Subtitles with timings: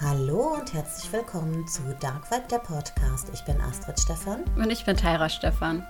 [0.00, 3.30] Hallo und herzlich willkommen zu Dark Vibe, der Podcast.
[3.32, 4.44] Ich bin Astrid Stefan.
[4.56, 5.86] Und ich bin Tyra Stefan.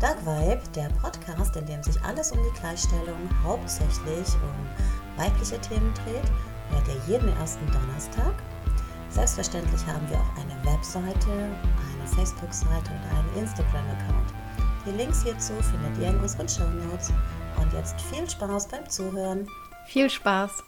[0.00, 5.94] Dark Vibe, der Podcast, in dem sich alles um die Gleichstellung, hauptsächlich um weibliche Themen
[5.94, 6.30] dreht,
[6.70, 8.34] hört ihr jeden ersten Donnerstag.
[9.08, 14.34] Selbstverständlich haben wir auch eine Webseite, eine Facebook-Seite und einen Instagram-Account.
[14.84, 17.12] Die Links hierzu findet ihr in unseren Show Notes.
[17.60, 19.48] Und jetzt viel Spaß beim Zuhören.
[19.86, 20.64] Viel Spaß.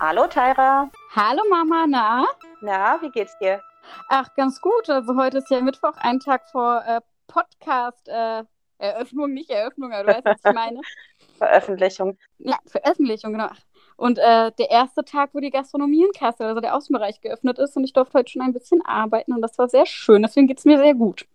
[0.00, 0.88] Hallo Tyra.
[1.14, 2.24] Hallo Mama, na?
[2.60, 3.60] Na, wie geht's dir?
[4.08, 4.88] Ach, ganz gut.
[4.88, 8.44] Also heute ist ja Mittwoch, ein Tag vor äh, Podcast äh,
[8.78, 10.80] Eröffnung, nicht Eröffnung, aber du weißt, was ich meine.
[11.38, 12.16] Veröffentlichung.
[12.38, 13.48] Ja, Veröffentlichung, genau.
[13.96, 17.76] Und äh, der erste Tag, wo die Gastronomie in Kassel, also der Außenbereich geöffnet ist
[17.76, 20.22] und ich durfte heute schon ein bisschen arbeiten und das war sehr schön.
[20.22, 21.26] Deswegen geht es mir sehr gut.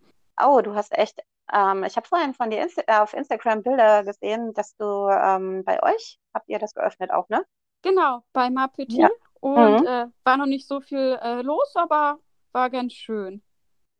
[0.42, 1.20] Oh, du hast echt
[1.52, 5.64] ähm, ich habe vorhin von dir Insta äh, auf Instagram Bilder gesehen, dass du ähm,
[5.64, 7.44] bei euch habt ihr das geöffnet auch, ne?
[7.82, 8.92] Genau, bei Mapetit.
[8.92, 9.10] Ja.
[9.40, 9.86] Und mhm.
[9.86, 12.18] äh, war noch nicht so viel äh, los, aber
[12.52, 13.42] war ganz schön.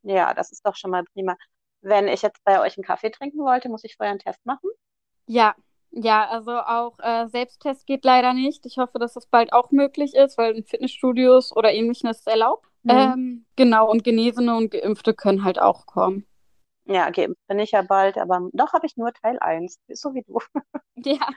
[0.03, 1.37] Ja, das ist doch schon mal prima.
[1.83, 4.71] Wenn ich jetzt bei euch einen Kaffee trinken wollte, muss ich vorher einen Test machen?
[5.27, 5.55] Ja,
[5.91, 8.67] ja, also auch äh, Selbsttest geht leider nicht.
[8.67, 12.67] Ich hoffe, dass das bald auch möglich ist, weil in Fitnessstudios oder ähnliches erlaubt.
[12.83, 12.91] Mhm.
[12.91, 16.27] Ähm, genau, und Genesene und Geimpfte können halt auch kommen.
[16.87, 20.23] Ja, geimpft bin ich ja bald, aber noch habe ich nur Teil 1, so wie
[20.23, 20.39] du.
[20.97, 21.29] Ja.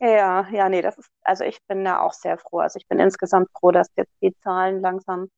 [0.00, 2.58] Ja, ja, nee, das ist, also ich bin da auch sehr froh.
[2.60, 5.28] Also ich bin insgesamt froh, dass jetzt die Zahlen langsam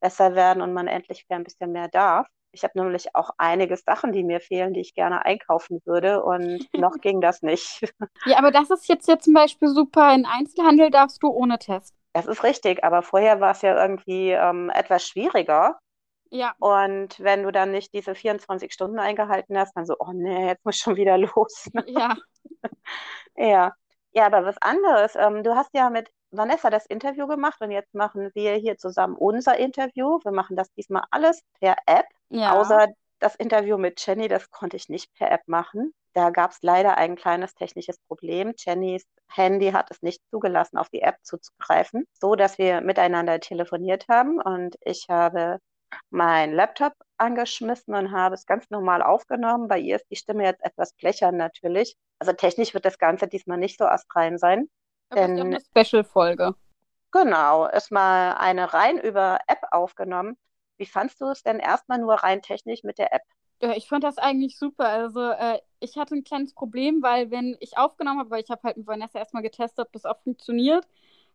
[0.00, 2.26] besser werden und man endlich wieder ein bisschen mehr darf.
[2.52, 6.66] Ich habe nämlich auch einige Sachen, die mir fehlen, die ich gerne einkaufen würde und
[6.74, 7.92] noch ging das nicht.
[8.24, 10.12] Ja, aber das ist jetzt, jetzt zum Beispiel super.
[10.14, 11.94] In Einzelhandel darfst du ohne Test.
[12.12, 15.78] Das ist richtig, aber vorher war es ja irgendwie ähm, etwas schwieriger.
[16.30, 16.54] Ja.
[16.58, 20.64] Und wenn du dann nicht diese 24 Stunden eingehalten hast, dann so, oh nee, jetzt
[20.64, 21.68] muss schon wieder los.
[21.86, 22.16] Ja.
[23.36, 23.72] ja.
[24.12, 25.14] Ja, aber was anderes.
[25.14, 29.14] Ähm, du hast ja mit Vanessa das Interview gemacht und jetzt machen wir hier zusammen
[29.14, 30.20] unser Interview.
[30.24, 32.52] Wir machen das diesmal alles per App, ja.
[32.52, 32.88] außer
[33.18, 35.94] das Interview mit Jenny, das konnte ich nicht per App machen.
[36.12, 38.54] Da gab es leider ein kleines technisches Problem.
[38.56, 44.06] Jennys Handy hat es nicht zugelassen, auf die App zuzugreifen, so dass wir miteinander telefoniert
[44.08, 45.58] haben und ich habe
[46.10, 49.68] meinen Laptop angeschmissen und habe es ganz normal aufgenommen.
[49.68, 51.96] Bei ihr ist die Stimme jetzt etwas blechern natürlich.
[52.18, 54.68] Also technisch wird das Ganze diesmal nicht so astrein sein.
[55.10, 56.54] Aber denn, ist ja eine Special-Folge.
[57.12, 60.36] Genau, ist mal eine rein über App aufgenommen.
[60.76, 63.22] Wie fandst du es denn erstmal nur rein technisch mit der App?
[63.62, 64.88] Ja, ich fand das eigentlich super.
[64.88, 68.62] Also äh, ich hatte ein kleines Problem, weil wenn ich aufgenommen habe, weil ich habe
[68.64, 70.86] halt mit Vanessa erstmal getestet, ob das auch funktioniert,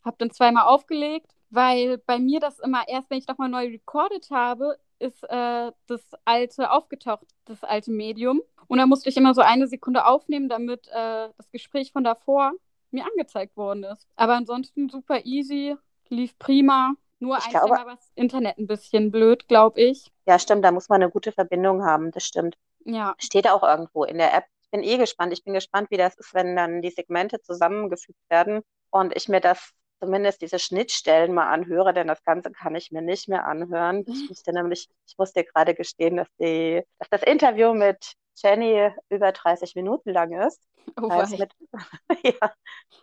[0.06, 4.30] habe dann zweimal aufgelegt weil bei mir das immer erst, wenn ich nochmal neu recorded
[4.32, 8.42] habe, ist äh, das alte aufgetaucht, das alte Medium.
[8.68, 12.54] Und da musste ich immer so eine Sekunde aufnehmen, damit äh, das Gespräch von davor
[12.92, 14.08] mir angezeigt worden ist.
[14.16, 15.76] Aber ansonsten super easy,
[16.10, 16.94] lief prima.
[17.20, 20.12] Nur ich einmal war das Internet ein bisschen blöd, glaube ich.
[20.26, 22.58] Ja, stimmt, da muss man eine gute Verbindung haben, das stimmt.
[22.86, 23.14] Ja.
[23.20, 24.46] Steht auch irgendwo in der App.
[24.64, 25.34] Ich bin eh gespannt.
[25.34, 29.42] Ich bin gespannt, wie das ist, wenn dann die Segmente zusammengefügt werden und ich mir
[29.42, 34.04] das zumindest diese Schnittstellen mal anhöre, denn das Ganze kann ich mir nicht mehr anhören.
[34.08, 38.90] Ich musste nämlich, ich muss dir gerade gestehen, dass, die, dass das Interview mit Jenny
[39.10, 40.68] über 30 Minuten lang ist.
[41.00, 41.54] Oh, das, mit,
[42.24, 42.52] ja,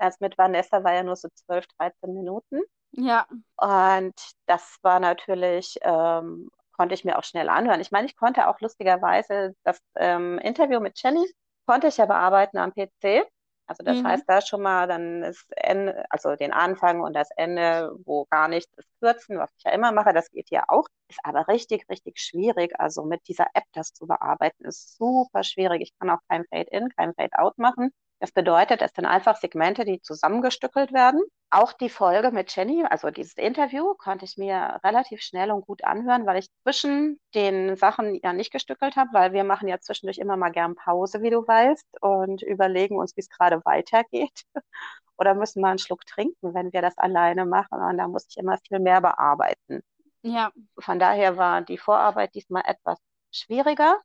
[0.01, 2.63] das mit Vanessa war ja nur so 12, 13 Minuten.
[2.93, 3.27] Ja.
[3.57, 4.15] Und
[4.47, 7.81] das war natürlich, ähm, konnte ich mir auch schnell anhören.
[7.81, 11.25] Ich meine, ich konnte auch lustigerweise das ähm, Interview mit Jenny,
[11.67, 13.25] konnte ich ja bearbeiten am PC.
[13.69, 14.07] Also das mhm.
[14.07, 18.49] heißt, da schon mal dann das Ende, also den Anfang und das Ende, wo gar
[18.49, 20.87] nichts ist, kürzen, was ich ja immer mache, das geht ja auch.
[21.09, 22.73] Ist aber richtig, richtig schwierig.
[22.81, 25.83] Also mit dieser App das zu bearbeiten, ist super schwierig.
[25.83, 27.93] Ich kann auch kein Fade-In, kein Fade-Out machen.
[28.21, 31.23] Das bedeutet, es sind einfach Segmente, die zusammengestückelt werden.
[31.51, 35.85] Auch die Folge mit Jenny, also dieses Interview, konnte ich mir relativ schnell und gut
[35.85, 40.19] anhören, weil ich zwischen den Sachen ja nicht gestückelt habe, weil wir machen ja zwischendurch
[40.19, 44.43] immer mal gern Pause, wie du weißt, und überlegen uns, wie es gerade weitergeht.
[45.17, 47.81] Oder müssen mal einen Schluck trinken, wenn wir das alleine machen.
[47.81, 49.83] Und da muss ich immer viel mehr bearbeiten.
[50.23, 50.51] Ja.
[50.79, 52.99] Von daher war die Vorarbeit diesmal etwas
[53.31, 53.99] schwieriger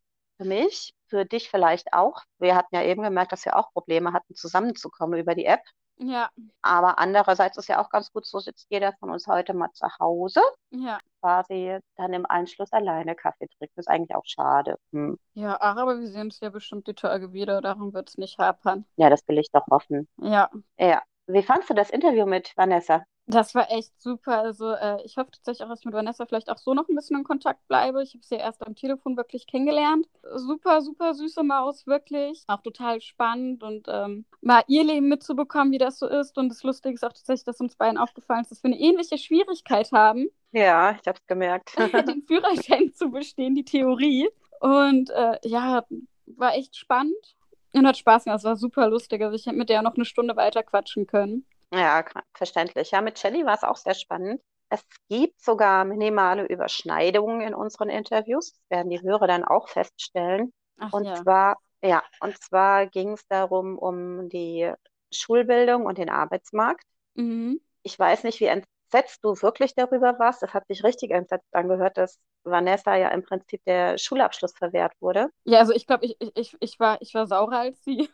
[0.43, 2.21] für mich, für dich vielleicht auch.
[2.39, 5.61] Wir hatten ja eben gemerkt, dass wir auch Probleme hatten, zusammenzukommen über die App.
[5.97, 6.29] Ja.
[6.61, 9.87] Aber andererseits ist ja auch ganz gut, so sitzt jeder von uns heute mal zu
[9.99, 10.41] Hause.
[10.71, 10.97] Ja.
[11.21, 13.79] Quasi dann im Anschluss alleine Kaffee trinken.
[13.79, 14.77] Ist eigentlich auch schade.
[14.91, 15.17] Hm.
[15.33, 17.61] Ja, aber wir sehen es ja bestimmt die Tage wieder.
[17.61, 18.85] Darum wird es nicht hapern.
[18.97, 20.07] Ja, das will ich doch hoffen.
[20.17, 20.49] Ja.
[20.77, 21.01] Ja.
[21.27, 23.03] Wie fandst du das Interview mit Vanessa?
[23.25, 24.39] Das war echt super.
[24.39, 26.95] Also äh, ich hoffe tatsächlich auch, dass ich mit Vanessa vielleicht auch so noch ein
[26.95, 28.03] bisschen in Kontakt bleibe.
[28.03, 30.07] Ich habe sie ja erst am Telefon wirklich kennengelernt.
[30.35, 32.43] Super, super süße Maus, wirklich.
[32.47, 36.37] Auch total spannend und ähm, mal ihr Leben mitzubekommen, wie das so ist.
[36.37, 39.17] Und das Lustige ist auch tatsächlich, dass uns beiden aufgefallen ist, dass wir eine ähnliche
[39.17, 40.27] Schwierigkeit haben.
[40.51, 41.77] Ja, ich habe es gemerkt.
[41.77, 44.27] den Führerschein zu bestehen, die Theorie.
[44.59, 45.85] Und äh, ja,
[46.25, 47.35] war echt spannend
[47.73, 48.39] und hat Spaß gemacht.
[48.39, 49.21] Es war super lustig.
[49.21, 51.45] Also ich hätte mit der noch eine Stunde weiter quatschen können.
[51.73, 52.05] Ja,
[52.35, 52.91] verständlich.
[52.91, 54.41] Ja, mit Jenny war es auch sehr spannend.
[54.69, 58.53] Es gibt sogar minimale Überschneidungen in unseren Interviews.
[58.53, 60.53] Das werden die Hörer dann auch feststellen.
[60.77, 61.15] Ach, und ja.
[61.15, 64.71] zwar, ja, und zwar ging es darum, um die
[65.11, 66.85] Schulbildung und den Arbeitsmarkt.
[67.15, 67.59] Mhm.
[67.81, 70.43] Ich weiß nicht, wie entsetzt du wirklich darüber warst.
[70.43, 75.29] Es hat sich richtig entsetzt angehört, dass Vanessa ja im Prinzip der Schulabschluss verwehrt wurde.
[75.45, 78.09] Ja, also ich glaube, ich, ich, ich, war, ich war saurer als sie.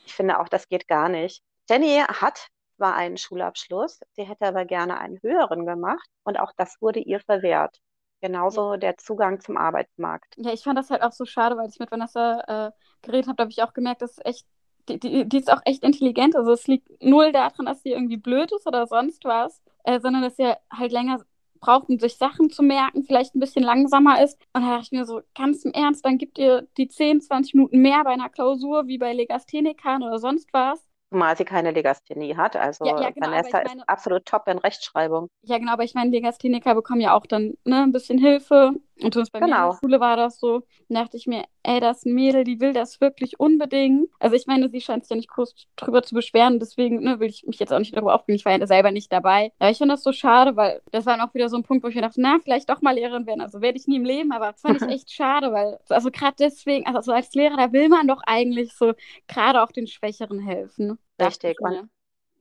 [0.05, 1.41] ich finde auch, das geht gar nicht.
[1.69, 2.47] Jenny hat
[2.77, 7.19] zwar einen Schulabschluss, sie hätte aber gerne einen höheren gemacht und auch das wurde ihr
[7.19, 7.79] verwehrt.
[8.21, 8.77] Genauso ja.
[8.77, 10.33] der Zugang zum Arbeitsmarkt.
[10.37, 12.71] Ja, ich fand das halt auch so schade, weil ich mit Vanessa äh,
[13.01, 14.47] geredet habe, da habe ich auch gemerkt, dass echt,
[14.89, 16.35] die, die, die, ist auch echt intelligent.
[16.35, 20.23] Also es liegt null daran, dass sie irgendwie blöd ist oder sonst was, äh, sondern
[20.23, 21.19] dass sie halt länger
[21.59, 24.39] braucht, um sich Sachen zu merken, vielleicht ein bisschen langsamer ist.
[24.53, 27.53] Und da dachte ich mir so, ganz im Ernst, dann gibt ihr die 10, 20
[27.55, 30.85] Minuten mehr bei einer Klausur wie bei Legasthenikern oder sonst was.
[31.09, 32.55] Zumal sie keine Legasthenie hat.
[32.55, 35.29] Also ja, ja, genau, Vanessa meine, ist absolut top in Rechtschreibung.
[35.43, 38.71] Ja, genau, aber ich meine, Legastheniker bekommen ja auch dann ne, ein bisschen Hilfe.
[39.01, 39.47] Und zumindest bei genau.
[39.47, 39.79] mir in der genau.
[39.79, 40.63] Schule war das so.
[40.87, 44.09] Da dachte ich mir, ey, das Mädel, die will das wirklich unbedingt.
[44.19, 47.29] Also ich meine, sie scheint sich ja nicht groß drüber zu beschweren, deswegen ne, will
[47.29, 48.35] ich mich jetzt auch nicht darüber aufregen.
[48.35, 49.51] Ich war ja selber nicht dabei.
[49.59, 51.83] Aber ich finde das so schade, weil das war dann auch wieder so ein Punkt,
[51.83, 53.41] wo ich mir dachte, na, vielleicht doch mal Lehrerin werden.
[53.41, 56.35] Also werde ich nie im Leben, aber das fand ich echt schade, weil, also gerade
[56.39, 58.93] deswegen, also als Lehrer, da will man doch eigentlich so
[59.27, 60.97] gerade auch den Schwächeren helfen.
[61.21, 61.59] Richtig.
[61.59, 61.89] Und,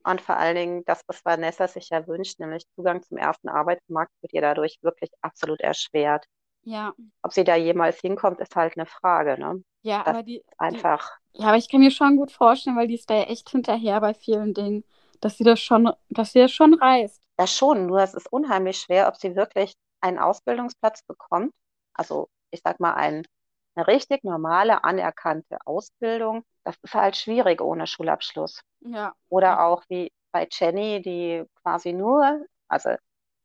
[0.05, 4.13] und vor allen Dingen das, was Vanessa sich ja wünscht, nämlich Zugang zum ersten Arbeitsmarkt,
[4.21, 6.27] wird ihr dadurch wirklich absolut erschwert.
[6.65, 6.95] Ja.
[7.23, 9.63] Ob sie da jemals hinkommt, ist halt eine Frage, ne?
[9.83, 10.43] Ja, das aber die.
[10.59, 11.11] Einfach.
[11.35, 13.51] Die, ja, aber ich kann mir schon gut vorstellen, weil die ist da ja echt
[13.51, 14.85] hinterher bei vielen Dingen,
[15.21, 17.23] dass sie das schon, dass sie das schon reißt.
[17.39, 21.53] Ja, schon, nur es ist unheimlich schwer, ob sie wirklich einen Ausbildungsplatz bekommt.
[21.95, 23.27] Also, ich sag mal, ein,
[23.75, 26.45] eine richtig normale, anerkannte Ausbildung.
[26.63, 28.61] Das ist halt schwierig ohne Schulabschluss.
[28.81, 29.15] Ja.
[29.29, 32.91] Oder auch wie bei Jenny, die quasi nur, also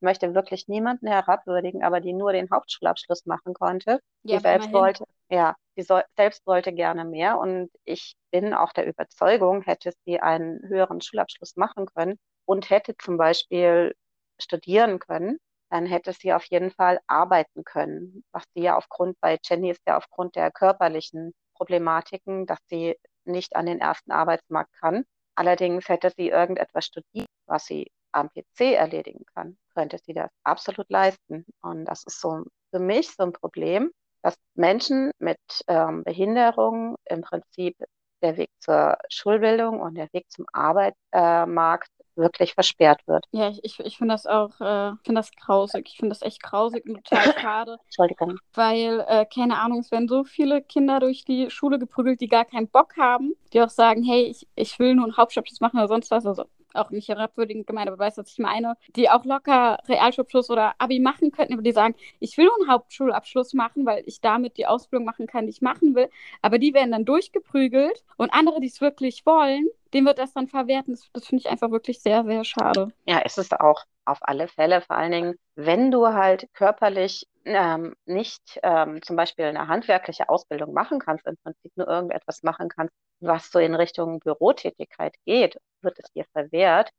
[0.01, 4.00] möchte wirklich niemanden herabwürdigen, aber die nur den Hauptschulabschluss machen konnte.
[4.24, 8.74] Ja, die selbst wollte, ja, die so, selbst wollte gerne mehr und ich bin auch
[8.74, 13.94] der Überzeugung, hätte sie einen höheren Schulabschluss machen können und hätte zum Beispiel
[14.40, 15.38] studieren können,
[15.69, 18.24] dann hätte sie auf jeden Fall arbeiten können.
[18.31, 23.56] Was sie ja aufgrund bei Jenny ist ja aufgrund der körperlichen Problematiken, dass sie nicht
[23.56, 25.04] an den ersten Arbeitsmarkt kann.
[25.36, 30.90] Allerdings hätte sie irgendetwas studiert, was sie am PC erledigen kann, könnte sie das absolut
[30.90, 31.46] leisten.
[31.62, 33.92] Und das ist so für mich so ein Problem,
[34.22, 37.78] dass Menschen mit ähm, Behinderung im Prinzip
[38.22, 43.26] der Weg zur Schulbildung und der Weg zum Arbeitsmarkt wirklich versperrt wird.
[43.32, 45.88] Ja, ich, ich, ich finde das auch, äh, finde das grausig.
[45.88, 47.78] Ich finde das echt grausig und total schade.
[47.86, 48.38] Entschuldigung.
[48.54, 52.46] Weil, äh, keine Ahnung, es werden so viele Kinder durch die Schule geprügelt, die gar
[52.46, 55.88] keinen Bock haben, die auch sagen, hey, ich, ich will nur einen Hauptschulabschluss machen oder
[55.88, 56.26] sonst was.
[56.26, 60.50] Also auch nicht herabwürdigend gemeint, aber weißt du, was ich meine, die auch locker Realschulabschluss
[60.50, 64.21] oder Abi machen könnten, aber die sagen, ich will nur einen Hauptschulabschluss machen, weil ich
[64.21, 66.10] damit die Ausbildung machen kann, die ich machen will.
[66.42, 70.48] Aber die werden dann durchgeprügelt und andere, die es wirklich wollen, dem wird das dann
[70.48, 70.85] verwehrt.
[70.88, 72.92] Das, das finde ich einfach wirklich sehr, sehr schade.
[73.06, 74.81] Ja, ist es auch auf alle Fälle.
[74.81, 80.74] Vor allen Dingen, wenn du halt körperlich ähm, nicht ähm, zum Beispiel eine handwerkliche Ausbildung
[80.74, 86.00] machen kannst, im Prinzip nur irgendetwas machen kannst, was so in Richtung Bürotätigkeit geht, wird
[86.00, 86.92] es dir verwehrt.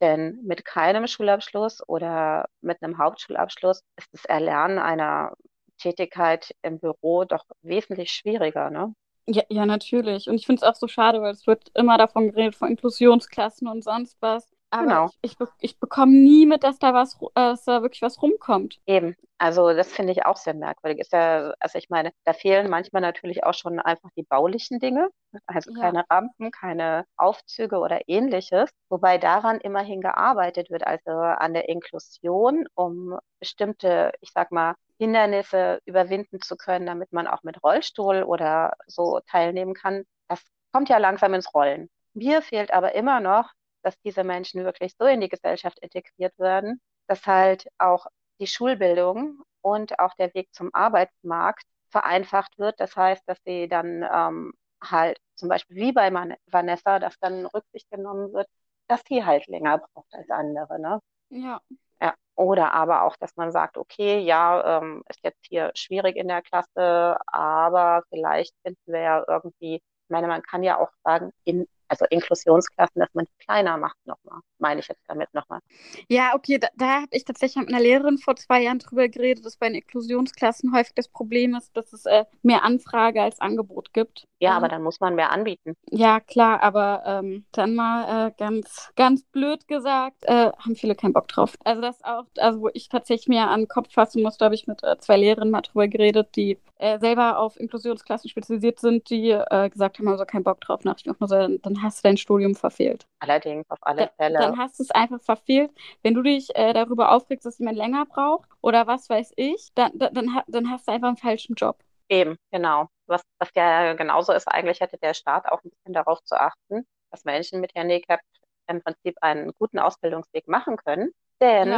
[0.00, 5.34] Denn mit keinem Schulabschluss oder mit einem Hauptschulabschluss ist das Erlernen einer
[5.78, 8.94] Tätigkeit im Büro doch wesentlich schwieriger, ne?
[9.26, 10.28] Ja, ja, natürlich.
[10.28, 13.68] Und ich finde es auch so schade, weil es wird immer davon geredet, von Inklusionsklassen
[13.68, 14.48] und sonst was.
[14.70, 15.10] Aber genau.
[15.22, 18.78] ich, ich, ich bekomme nie mit, dass da was, äh, dass da wirklich was rumkommt.
[18.86, 19.16] Eben.
[19.38, 21.00] Also das finde ich auch sehr merkwürdig.
[21.00, 25.08] Ist ja, also ich meine, da fehlen manchmal natürlich auch schon einfach die baulichen Dinge.
[25.46, 25.80] Also ja.
[25.80, 28.70] keine Rampen, keine Aufzüge oder ähnliches.
[28.88, 35.80] Wobei daran immerhin gearbeitet wird, also an der Inklusion, um bestimmte, ich sag mal, Hindernisse
[35.84, 40.04] überwinden zu können, damit man auch mit Rollstuhl oder so teilnehmen kann.
[40.26, 41.88] Das kommt ja langsam ins Rollen.
[42.14, 43.52] Mir fehlt aber immer noch
[43.88, 48.06] dass diese Menschen wirklich so in die Gesellschaft integriert werden, dass halt auch
[48.40, 52.78] die Schulbildung und auch der Weg zum Arbeitsmarkt vereinfacht wird.
[52.80, 54.52] Das heißt, dass sie dann ähm,
[54.82, 56.12] halt zum Beispiel wie bei
[56.46, 58.48] Vanessa, dass dann Rücksicht genommen wird
[58.88, 61.00] dass die halt länger braucht als andere, ne?
[61.30, 61.60] Ja.
[62.00, 66.28] Ja, oder aber auch, dass man sagt, okay, ja, ähm, ist jetzt hier schwierig in
[66.28, 71.32] der Klasse, aber vielleicht finden wir ja irgendwie, ich meine, man kann ja auch sagen,
[71.44, 75.60] in also Inklusionsklassen, dass man die kleiner macht nochmal, meine ich jetzt damit nochmal.
[76.08, 79.44] Ja, okay, da, da habe ich tatsächlich mit einer Lehrerin vor zwei Jahren drüber geredet,
[79.44, 83.92] dass bei den Inklusionsklassen häufig das Problem ist, dass es äh, mehr Anfrage als Angebot
[83.92, 84.26] gibt.
[84.40, 85.74] Ja, ähm, aber dann muss man mehr anbieten.
[85.90, 91.12] Ja, klar, aber ähm, dann mal äh, ganz, ganz blöd gesagt, äh, haben viele keinen
[91.12, 91.54] Bock drauf.
[91.64, 94.66] Also das auch, also wo ich tatsächlich mir an den Kopf fassen musste, habe ich
[94.66, 99.30] mit äh, zwei Lehrerinnen mal drüber geredet, die äh, selber auf Inklusionsklassen spezialisiert sind, die
[99.30, 100.84] äh, gesagt haben, also keinen Bock drauf.
[100.84, 103.06] Nach ich auch nur so, dann hast du dein Studium verfehlt.
[103.20, 104.38] Allerdings, auf alle Fälle.
[104.38, 105.70] Dann hast du es einfach verfehlt.
[106.02, 109.92] Wenn du dich äh, darüber aufregst, dass jemand länger braucht oder was weiß ich, dann,
[109.94, 111.78] dann, dann, dann hast du einfach einen falschen Job.
[112.08, 112.88] Eben, genau.
[113.08, 116.86] Was, was ja genauso ist, eigentlich hätte der Staat auch ein bisschen darauf zu achten,
[117.10, 118.20] dass Menschen mit Handicap
[118.68, 121.10] im Prinzip einen guten Ausbildungsweg machen können.
[121.40, 121.68] Denn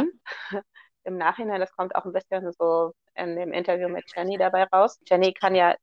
[0.51, 0.61] ja.
[1.03, 4.99] im Nachhinein, das kommt auch ein bisschen so in dem Interview mit Jenny dabei raus.
[5.07, 5.75] Jenny kann ja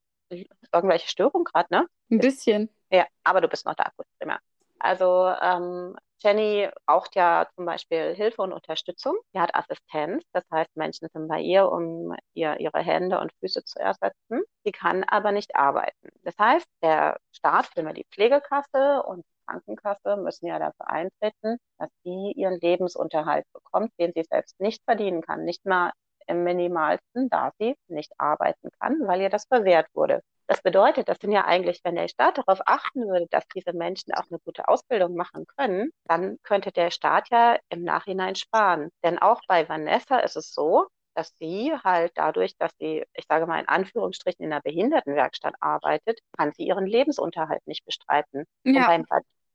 [0.72, 1.86] irgendwelche Störungen gerade, ne?
[2.10, 2.68] Ein bisschen.
[2.90, 4.38] Ja, aber du bist noch da, gut, prima.
[4.78, 9.16] Also ähm, Jenny braucht ja zum Beispiel Hilfe und Unterstützung.
[9.32, 13.64] Sie hat Assistenz, das heißt, Menschen sind bei ihr, um ihr ihre Hände und Füße
[13.64, 14.42] zu ersetzen.
[14.64, 16.08] Sie kann aber nicht arbeiten.
[16.24, 21.90] Das heißt, der Staat, vielmehr die Pflegekasse und die Krankenkasse müssen ja dafür eintreten, dass
[22.04, 25.92] sie ihren Lebensunterhalt bekommt, den sie selbst nicht verdienen kann, nicht mal
[26.26, 30.20] im minimalsten, da sie nicht arbeiten kann, weil ihr das verwehrt wurde.
[30.48, 34.14] Das bedeutet, das sind ja eigentlich, wenn der Staat darauf achten würde, dass diese Menschen
[34.14, 38.88] auch eine gute Ausbildung machen können, dann könnte der Staat ja im Nachhinein sparen.
[39.04, 43.46] Denn auch bei Vanessa ist es so, dass sie halt dadurch, dass sie, ich sage
[43.46, 48.44] mal in Anführungsstrichen, in einer Behindertenwerkstatt arbeitet, kann sie ihren Lebensunterhalt nicht bestreiten.
[48.64, 48.80] Ja.
[48.80, 49.04] Und, beim,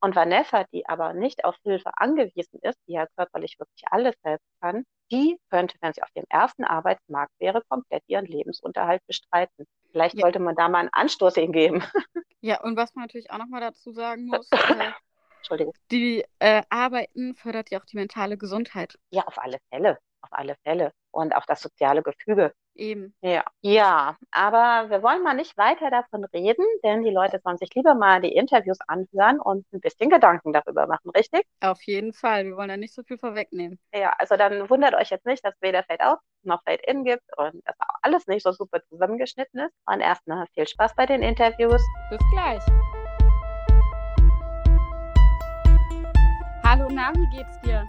[0.03, 4.47] und Vanessa, die aber nicht auf Hilfe angewiesen ist, die ja körperlich wirklich alles selbst
[4.61, 9.65] kann, die könnte, wenn sie auf dem ersten Arbeitsmarkt wäre, komplett ihren Lebensunterhalt bestreiten.
[9.91, 10.21] Vielleicht ja.
[10.21, 11.83] sollte man da mal einen Anstoß hingeben.
[12.45, 14.91] Ja, und was man natürlich auch nochmal dazu sagen muss, äh,
[15.37, 15.73] Entschuldigung.
[15.91, 18.99] die äh, Arbeiten fördert ja auch die mentale Gesundheit.
[19.11, 20.91] Ja, auf alle Fälle auf alle Fälle.
[21.11, 22.53] Und auch das soziale Gefüge.
[22.75, 23.13] Eben.
[23.21, 23.43] Ja.
[23.61, 27.93] ja, aber wir wollen mal nicht weiter davon reden, denn die Leute sollen sich lieber
[27.93, 31.45] mal die Interviews anhören und ein bisschen Gedanken darüber machen, richtig?
[31.61, 32.45] Auf jeden Fall.
[32.45, 33.77] Wir wollen da nicht so viel vorwegnehmen.
[33.93, 37.23] Ja, also dann wundert euch jetzt nicht, dass weder Fade Out noch Fade In gibt
[37.37, 39.73] und dass auch alles nicht so super zusammengeschnitten ist.
[39.85, 41.81] Und erstmal viel Spaß bei den Interviews.
[42.09, 42.63] Bis gleich.
[46.63, 47.85] Hallo, Na, wie geht's dir?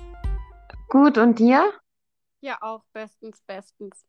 [0.91, 1.73] Gut, und dir?
[2.43, 4.05] Ja, auch bestens, bestens.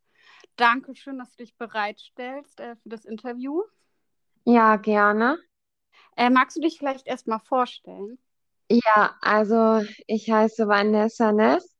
[0.57, 3.63] Danke schön, dass du dich bereitstellst äh, für das Interview.
[4.45, 5.37] Ja, gerne.
[6.15, 8.17] Äh, magst du dich vielleicht erstmal vorstellen?
[8.69, 11.75] Ja, also ich heiße Vanessa Ness,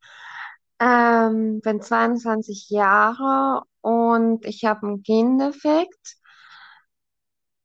[0.79, 6.17] ähm, bin 22 Jahre und ich habe einen Gendefekt.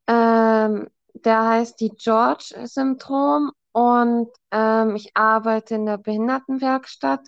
[0.06, 7.26] Ähm, der heißt die George-Syndrom und ähm, ich arbeite in der Behindertenwerkstatt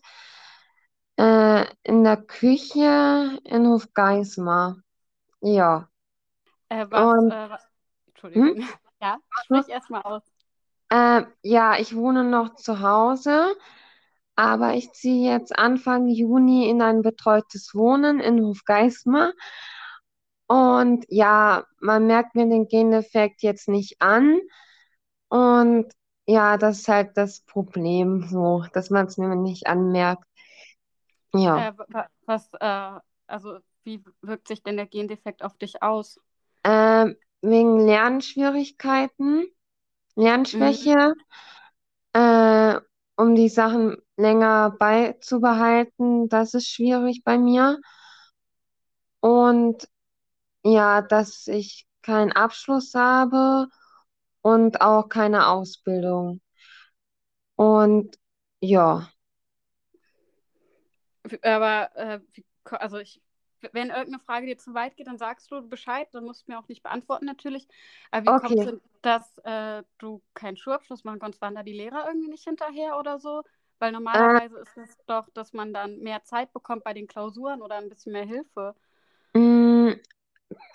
[1.23, 4.79] äh, in der Küche in Hofgeismar.
[5.41, 5.88] Ja.
[6.69, 7.49] Äh, was, Und, äh,
[8.07, 8.57] Entschuldigung.
[8.57, 8.69] Hm?
[9.00, 10.23] Ja, sprich erstmal aus.
[10.91, 13.52] Äh, ja, ich wohne noch zu Hause,
[14.37, 19.33] aber ich ziehe jetzt Anfang Juni in ein betreutes Wohnen in Hofgeismar.
[20.47, 24.38] Und ja, man merkt mir den Geneffekt jetzt nicht an.
[25.29, 25.91] Und
[26.26, 30.25] ja, das ist halt das Problem, so, dass man es mir nicht anmerkt.
[31.34, 31.68] Ja.
[31.68, 31.72] Äh,
[32.26, 36.20] was, äh, also wie wirkt sich denn der Gendefekt auf dich aus?
[36.64, 39.46] Ähm, wegen Lernschwierigkeiten,
[40.14, 41.14] Lernschwäche,
[42.14, 42.20] mhm.
[42.20, 42.80] äh,
[43.16, 47.80] um die Sachen länger beizubehalten, das ist schwierig bei mir.
[49.20, 49.88] Und
[50.64, 53.68] ja, dass ich keinen Abschluss habe
[54.42, 56.40] und auch keine Ausbildung.
[57.56, 58.18] Und
[58.60, 59.12] ja.
[61.43, 62.21] Aber äh,
[62.64, 63.21] also ich,
[63.73, 66.59] wenn irgendeine Frage dir zu weit geht, dann sagst du Bescheid, dann musst du mir
[66.59, 67.69] auch nicht beantworten natürlich.
[68.11, 68.57] Aber wie okay.
[68.57, 71.43] kommt es, dass äh, du keinen Schulabschluss machen konntest?
[71.43, 73.43] Waren da die Lehrer irgendwie nicht hinterher oder so?
[73.79, 77.62] Weil normalerweise äh, ist es doch, dass man dann mehr Zeit bekommt bei den Klausuren
[77.62, 78.75] oder ein bisschen mehr Hilfe.
[79.35, 79.93] Mm,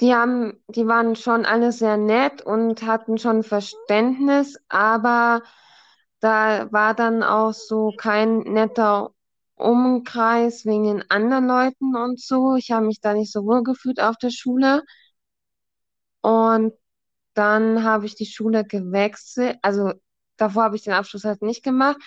[0.01, 5.41] die haben, die waren schon alle sehr nett und hatten schon Verständnis, aber
[6.19, 9.11] da war dann auch so kein netter
[9.57, 12.55] Umkreis wegen den anderen Leuten und so.
[12.55, 14.83] Ich habe mich da nicht so wohl gefühlt auf der Schule.
[16.21, 16.73] Und
[17.33, 19.57] dann habe ich die Schule gewechselt.
[19.61, 19.93] Also
[20.37, 21.97] davor habe ich den Abschluss halt nicht gemacht.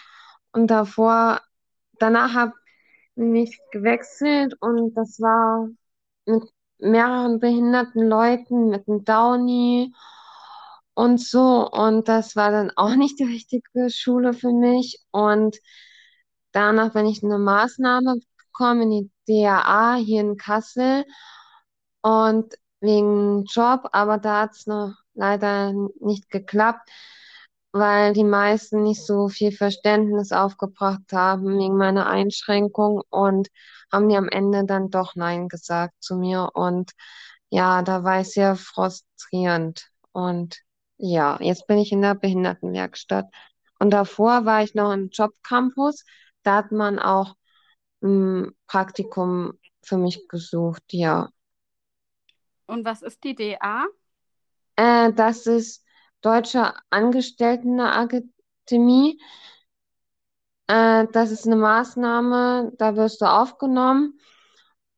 [0.52, 1.40] Und davor,
[1.98, 2.54] danach habe
[3.16, 5.68] ich gewechselt und das war
[6.26, 6.44] mit
[6.78, 9.92] mehreren behinderten Leuten, mit einem Downy
[10.94, 11.68] und so.
[11.70, 15.00] Und das war dann auch nicht die richtige Schule für mich.
[15.10, 15.56] Und
[16.52, 21.04] danach bin ich eine Maßnahme gekommen in die DAA hier in Kassel
[22.02, 26.88] und wegen Job, aber da hat es noch leider nicht geklappt,
[27.72, 33.48] weil die meisten nicht so viel Verständnis aufgebracht haben wegen meiner Einschränkung und
[33.92, 36.50] haben die am Ende dann doch Nein gesagt zu mir.
[36.54, 36.92] Und
[37.50, 39.88] ja, da war ich sehr frustrierend.
[40.12, 40.60] Und
[40.98, 43.26] ja, jetzt bin ich in der Behindertenwerkstatt.
[43.78, 46.04] Und davor war ich noch im Jobcampus.
[46.42, 47.36] Da hat man auch
[48.02, 51.30] ein Praktikum für mich gesucht, ja.
[52.66, 53.86] Und was ist die DA?
[54.76, 55.84] Äh, das ist
[56.22, 59.20] Deutsche Angestelltenakademie.
[60.68, 64.18] Äh, das ist eine Maßnahme, da wirst du aufgenommen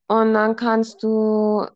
[0.07, 1.67] und dann kannst du,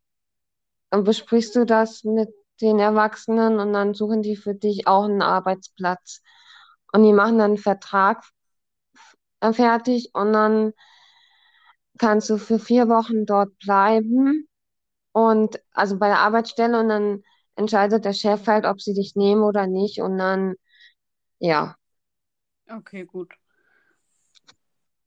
[0.90, 2.28] besprichst du das mit
[2.60, 6.22] den Erwachsenen und dann suchen die für dich auch einen Arbeitsplatz.
[6.92, 8.24] Und die machen dann einen Vertrag
[9.54, 10.72] fertig und dann
[11.98, 14.48] kannst du für vier Wochen dort bleiben
[15.12, 17.22] und also bei der Arbeitsstelle und dann
[17.56, 20.54] entscheidet der Chef halt, ob sie dich nehmen oder nicht und dann,
[21.40, 21.76] ja.
[22.70, 23.34] Okay, gut.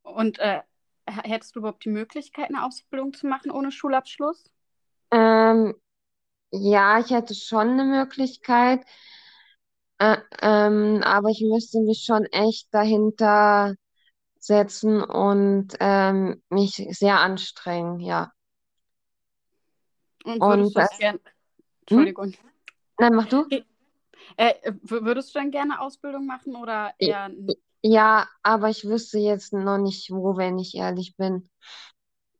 [0.03, 0.61] Und äh,
[1.05, 4.51] hättest du überhaupt die Möglichkeit, eine Ausbildung zu machen ohne Schulabschluss?
[5.11, 5.75] Ähm,
[6.51, 8.85] ja, ich hätte schon eine Möglichkeit,
[9.99, 13.75] äh, ähm, aber ich müsste mich schon echt dahinter
[14.39, 18.31] setzen und ähm, mich sehr anstrengen, ja.
[20.23, 21.19] Und würdest Und du gerne.
[21.19, 21.25] hm?
[21.81, 22.33] Entschuldigung.
[22.99, 23.45] Nein, mach du?
[24.37, 24.53] Äh,
[24.83, 27.31] w- würdest du dann gerne Ausbildung machen oder eher.
[27.81, 31.49] Ja, aber ich wüsste jetzt noch nicht, wo, wenn ich ehrlich bin.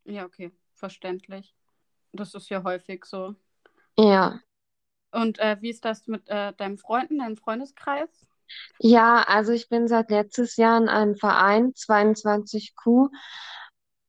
[0.04, 1.56] Ja, okay, verständlich.
[2.12, 3.36] Das ist ja häufig so.
[3.98, 4.40] Ja.
[5.12, 8.28] Und äh, wie ist das mit äh, deinen Freunden, deinem Freundeskreis?
[8.80, 13.10] Ja, also ich bin seit letztes Jahr in einem Verein, 22Q.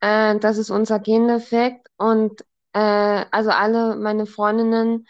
[0.00, 1.88] Äh, das ist unser Gendefekt.
[1.96, 5.06] Und äh, also alle meine Freundinnen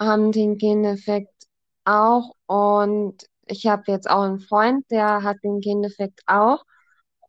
[0.00, 1.46] haben den Gendefekt
[1.84, 2.34] auch.
[2.46, 6.64] Und ich habe jetzt auch einen Freund, der hat den Gendefekt auch.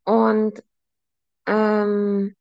[0.03, 0.63] Und
[1.47, 2.35] ähm,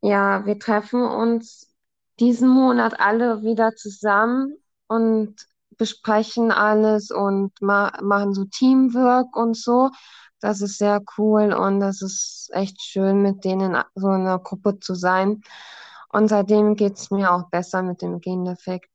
[0.00, 1.74] ja, wir treffen uns
[2.20, 4.56] diesen Monat alle wieder zusammen
[4.88, 5.36] und
[5.78, 9.90] besprechen alles und ma machen so Teamwork und so.
[10.40, 14.78] Das ist sehr cool und das ist echt schön, mit denen in so einer Gruppe
[14.80, 15.42] zu sein.
[16.10, 18.90] Und seitdem geht es mir auch besser mit dem Gendefekt.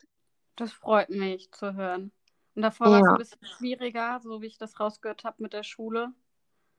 [0.56, 2.12] Das freut mich zu hören.
[2.56, 5.54] Und davor war es ein Ja, bisschen schwieriger, so wie ich das rausgehört habe mit
[5.54, 6.12] der Schule.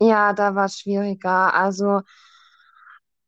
[0.00, 1.54] ja, da war es schwieriger.
[1.54, 2.02] Also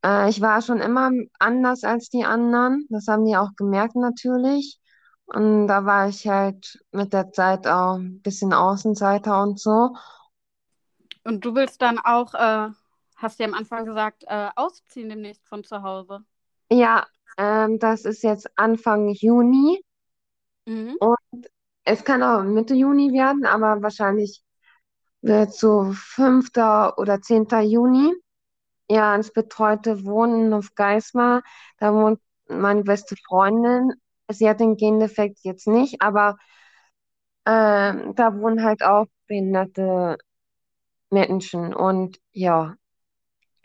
[0.05, 2.87] Äh, ich war schon immer anders als die anderen.
[2.91, 4.79] Das haben die auch gemerkt natürlich.
[5.27, 9.97] Und da war ich halt mit der Zeit auch ein bisschen Außenseiter und so.
[11.25, 12.71] Und du willst dann auch, äh,
[13.17, 16.25] hast du ja am Anfang gesagt, äh, ausziehen demnächst von zu Hause.
[16.71, 17.07] Ja,
[17.39, 19.83] ähm, das ist jetzt Anfang Juni.
[20.67, 20.97] Mhm.
[21.01, 21.49] Und
[21.85, 24.43] es kann auch Mitte Juni werden, aber wahrscheinlich
[25.23, 26.95] wird so 5.
[26.97, 27.61] oder 10.
[27.63, 28.15] Juni.
[28.89, 31.43] Ja, ins betreute Wohnen auf Geismar.
[31.79, 33.93] Da wohnt meine beste Freundin.
[34.31, 36.37] Sie hat den Gendefekt jetzt nicht, aber
[37.47, 40.19] ähm, da wohnen halt auch behinderte
[41.11, 41.75] Menschen.
[41.75, 42.77] Und ja,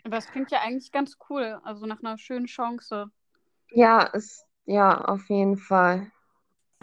[0.04, 3.10] Aber das klingt ja eigentlich ganz cool, also nach einer schönen Chance.
[3.70, 6.10] ja, ist, ja, auf jeden Fall.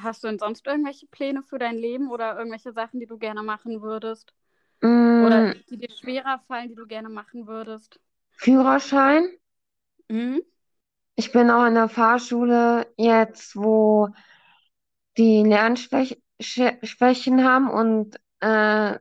[0.02, 3.44] Hast du denn sonst irgendwelche Pläne für dein Leben oder irgendwelche Sachen, die du gerne
[3.44, 4.34] machen würdest?
[5.18, 8.00] Oder Mm, die dir schwerer fallen, die du gerne machen würdest?
[8.42, 9.30] Führerschein.
[10.10, 10.42] Mhm.
[11.20, 14.08] Ich bin auch in der Fahrschule jetzt, wo
[15.18, 18.98] die Lernschwächen haben und äh,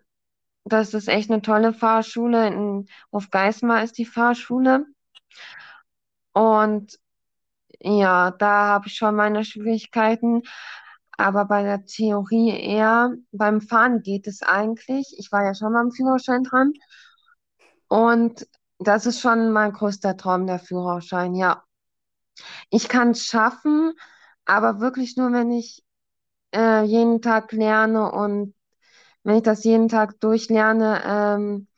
[0.65, 2.49] das ist echt eine tolle Fahrschule.
[2.49, 4.87] In Hofgeismar ist die Fahrschule.
[6.33, 6.99] Und
[7.79, 10.43] ja, da habe ich schon meine Schwierigkeiten.
[11.13, 15.15] Aber bei der Theorie eher, beim Fahren geht es eigentlich.
[15.19, 16.73] Ich war ja schon mal am Führerschein dran.
[17.87, 18.45] Und
[18.81, 21.37] das ist schon mein größter Traum, der Führerschein.
[21.37, 21.63] Ja,
[22.71, 23.93] ich kann es schaffen,
[24.45, 25.85] aber wirklich nur, wenn ich
[26.55, 28.55] äh, jeden Tag lerne und
[29.25, 31.69] wenn ich das jeden Tag durchlerne, ähm,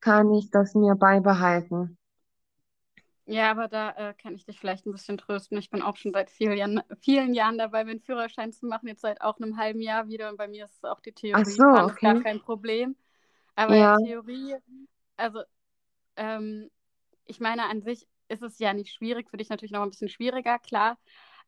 [0.00, 1.98] kann ich das mir beibehalten.
[3.28, 5.58] Ja, aber da äh, kann ich dich vielleicht ein bisschen trösten.
[5.58, 8.86] Ich bin auch schon seit vielen Jahren, vielen Jahren dabei, meinen Führerschein zu machen.
[8.88, 10.28] Jetzt seit auch einem halben Jahr wieder.
[10.30, 11.40] Und bei mir ist es auch die Theorie.
[11.40, 12.16] Ach so, ist gar okay.
[12.16, 12.96] kein Problem.
[13.56, 14.56] Aber Ja, Theorie,
[15.16, 15.42] also
[16.16, 16.70] ähm,
[17.26, 19.30] ich meine, an sich ist es ja nicht schwierig.
[19.30, 20.98] Für dich natürlich noch ein bisschen schwieriger, klar.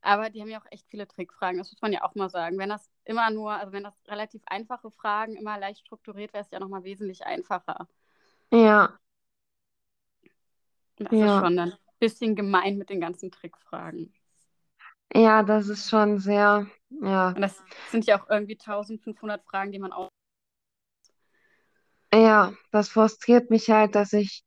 [0.00, 1.58] Aber die haben ja auch echt viele Trickfragen.
[1.58, 2.58] Das muss man ja auch mal sagen.
[2.58, 6.48] Wenn das immer nur, also wenn das relativ einfache Fragen immer leicht strukturiert wäre, ist
[6.48, 7.88] es ja nochmal wesentlich einfacher.
[8.50, 8.98] ja,
[10.96, 11.40] Das ist ja.
[11.40, 14.12] schon dann ein bisschen gemein mit den ganzen Trickfragen.
[15.14, 16.66] Ja, das ist schon sehr,
[17.02, 17.34] ja.
[17.34, 20.08] Und das sind ja auch irgendwie 1500 Fragen, die man auch.
[22.12, 24.44] Ja, das frustriert mich halt, dass ich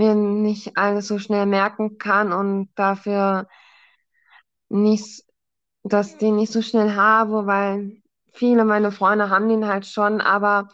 [0.00, 3.48] mir nicht alles so schnell merken kann und dafür
[4.68, 5.24] nicht,
[5.84, 10.68] dass den nicht so schnell habe, weil viele meiner Freunde haben den halt schon, aber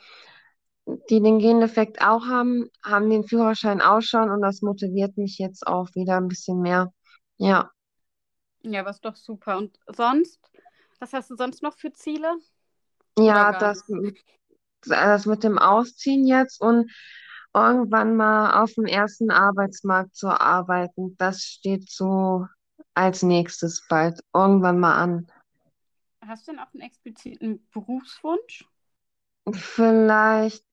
[1.11, 5.67] die den Gendefekt auch haben, haben den Führerschein auch schon und das motiviert mich jetzt
[5.67, 6.93] auch wieder ein bisschen mehr.
[7.39, 7.71] Ja,
[8.63, 9.57] Ja, ist doch super.
[9.59, 10.41] Und sonst?
[10.99, 12.37] Was hast du sonst noch für Ziele?
[13.19, 13.83] ja, das,
[14.87, 16.91] das mit dem Ausziehen jetzt und
[17.57, 22.47] irgendwann mal auf dem ersten Arbeitsmarkt zu arbeiten, das steht so
[22.95, 25.29] als nächstes bald irgendwann mal an.
[26.21, 28.67] Hast du denn auch einen expliziten Berufswunsch?
[29.53, 30.65] Vielleicht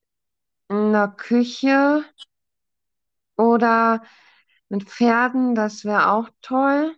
[0.70, 2.06] in der Küche
[3.38, 4.02] oder
[4.70, 6.96] mit Pferden, das wäre auch toll.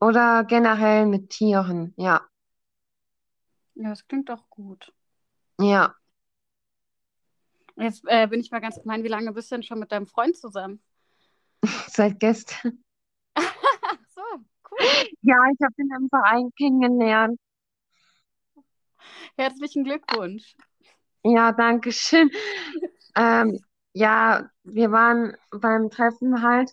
[0.00, 2.26] Oder generell mit Tieren, ja,
[3.76, 4.92] Ja, das klingt doch gut.
[5.58, 5.97] ja.
[7.78, 10.06] Jetzt äh, bin ich mal ganz gemein, wie lange bist du denn schon mit deinem
[10.06, 10.80] Freund zusammen?
[11.88, 12.84] Seit gestern.
[14.14, 14.22] So,
[14.70, 15.08] cool.
[15.22, 17.38] Ja, ich habe ihn im Verein kennengelernt.
[19.36, 20.56] Herzlichen Glückwunsch.
[21.22, 22.30] Ja, danke schön.
[23.16, 23.58] Ähm,
[23.92, 26.72] ja, wir waren beim Treffen halt.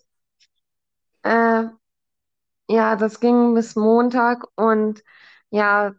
[1.23, 1.65] Äh,
[2.69, 5.03] ja, das ging bis Montag und
[5.49, 5.93] ja,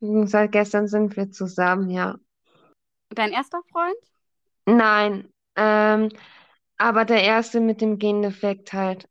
[0.00, 2.16] seit gestern sind wir zusammen, ja.
[3.10, 3.96] Dein erster Freund?
[4.66, 6.10] Nein, ähm,
[6.76, 9.08] aber der erste mit dem Gendefekt halt.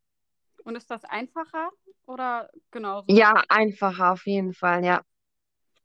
[0.64, 1.70] Und ist das einfacher
[2.06, 3.06] oder genauso?
[3.08, 5.02] Ja, einfacher auf jeden Fall, ja.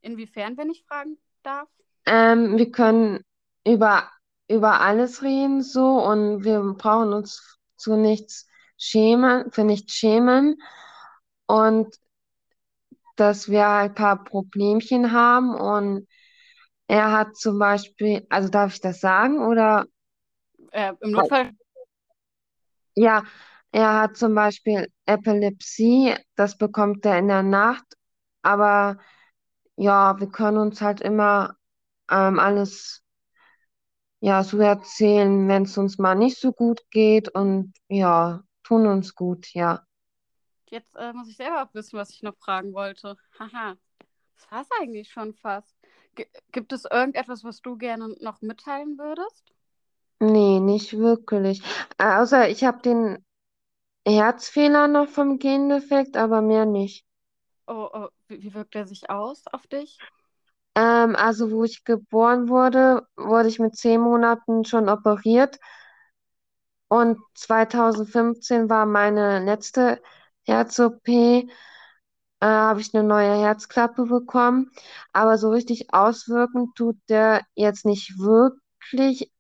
[0.02, 1.69] Inwiefern, wenn ich fragen darf?
[2.06, 3.24] Ähm, wir können
[3.65, 4.10] über,
[4.47, 8.47] über alles reden so und wir brauchen uns zu nichts
[8.78, 10.62] schämen, für nichts schämen
[11.45, 11.95] und
[13.15, 16.08] dass wir halt ein paar Problemchen haben und
[16.91, 19.86] er hat zum Beispiel, also darf ich das sagen oder?
[20.71, 21.51] Äh, Im Notfall.
[22.95, 23.23] Ja,
[23.71, 27.86] er hat zum Beispiel Epilepsie, das bekommt er in der Nacht,
[28.41, 28.97] aber
[29.77, 31.56] ja, wir können uns halt immer
[32.10, 33.01] ähm, alles
[34.19, 39.15] ja so erzählen, wenn es uns mal nicht so gut geht und ja, tun uns
[39.15, 39.86] gut, ja.
[40.69, 43.15] Jetzt äh, muss ich selber auch wissen, was ich noch fragen wollte.
[43.39, 43.77] Haha,
[44.36, 45.80] das war's eigentlich schon fast.
[46.52, 49.52] Gibt es irgendetwas, was du gerne noch mitteilen würdest?
[50.19, 51.62] Nee, nicht wirklich.
[51.97, 53.26] Äh, außer ich habe den
[54.08, 57.06] Herzfehler noch vom Gendefekt, aber mehr nicht.
[57.67, 59.97] Oh, oh, wie, wie wirkt er sich aus auf dich?
[60.76, 65.60] Ähm, also wo ich geboren wurde, wurde ich mit zehn Monaten schon operiert
[66.88, 70.02] und 2015 war meine letzte
[70.45, 71.47] Herz-OP,
[72.41, 74.71] äh, habe ich eine neue Herzklappe bekommen,
[75.13, 79.32] aber so richtig auswirken tut der jetzt nicht wirklich.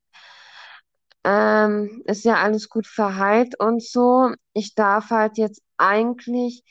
[1.23, 4.31] Ähm, ist ja alles gut verheilt und so.
[4.53, 6.63] Ich darf halt jetzt eigentlich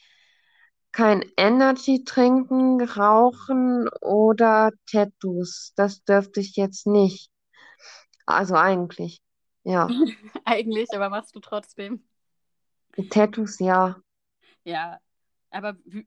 [0.93, 5.73] kein Energy trinken, rauchen oder Tattoos.
[5.77, 7.31] Das dürfte ich jetzt nicht.
[8.27, 9.23] Also eigentlich,
[9.65, 9.89] ja.
[10.45, 12.03] Eigentlich, aber machst du trotzdem.
[13.11, 14.01] Tattoos, ja.
[14.65, 15.01] Ja,
[15.51, 16.07] aber wie,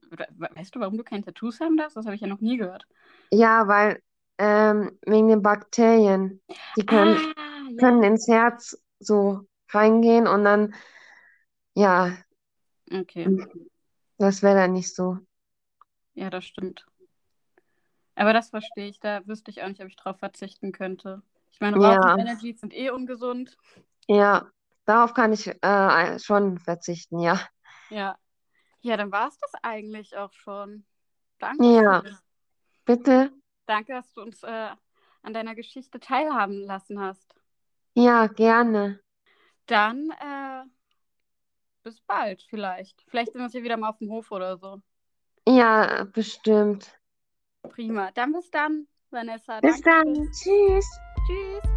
[0.55, 1.97] weißt du, warum du keine Tattoos haben darfst?
[1.97, 2.87] Das habe ich ja noch nie gehört.
[3.31, 4.01] Ja, weil
[4.37, 6.41] ähm, wegen den Bakterien.
[6.75, 7.79] Die können, Ah, ja.
[7.79, 10.73] können ins Herz so reingehen und dann,
[11.75, 12.17] ja,
[12.93, 13.31] Okay,
[14.17, 15.19] das wäre dann nicht so.
[16.15, 16.85] ja, das stimmt.
[18.15, 18.99] Aber das verstehe ich.
[18.99, 21.21] Da wüsste ich auch nicht, ob ich drauf verzichten könnte.
[21.51, 22.15] Ich meine, Rauch Ja.
[22.15, 23.55] und Energies sind eh ungesund.
[24.07, 24.49] Ja,
[24.85, 27.39] darauf kann ich äh, schon verzichten, ja.
[27.89, 28.17] Ja.
[28.83, 30.85] Ja, dann war es das eigentlich auch schon.
[31.39, 31.63] Danke.
[31.63, 32.03] Ja.
[32.85, 33.31] Bitte?
[33.65, 34.69] Danke, dass du uns äh,
[35.21, 37.33] an deiner Geschichte teilhaben lassen hast.
[37.95, 38.99] Ja, gerne.
[39.67, 40.65] Dann äh,
[41.83, 43.03] bis bald vielleicht.
[43.07, 44.81] Vielleicht sehen wir uns hier wieder mal auf dem Hof oder so.
[45.47, 46.99] Ja, bestimmt.
[47.69, 48.11] Prima.
[48.11, 49.61] Dann bis dann, Vanessa.
[49.61, 50.13] Bis Dankeschön.
[50.13, 50.31] dann.
[50.31, 50.99] Tschüss.
[51.25, 51.72] Tschüss.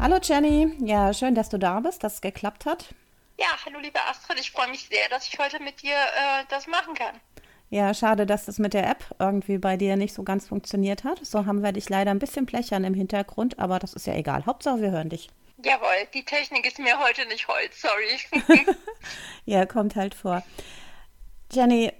[0.00, 2.94] Hallo Jenny, ja, schön, dass du da bist, dass es geklappt hat.
[3.38, 6.66] Ja, hallo liebe Astrid, ich freue mich sehr, dass ich heute mit dir äh, das
[6.66, 7.20] machen kann.
[7.68, 11.18] Ja, schade, dass das mit der App irgendwie bei dir nicht so ganz funktioniert hat.
[11.22, 14.46] So haben wir dich leider ein bisschen blechern im Hintergrund, aber das ist ja egal.
[14.46, 15.28] Hauptsache, wir hören dich.
[15.62, 18.64] Jawohl, die Technik ist mir heute nicht holz, sorry.
[19.44, 20.42] ja, kommt halt vor.
[21.52, 21.92] Jenny,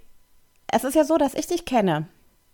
[0.69, 2.09] es ist ja so, dass ich dich kenne.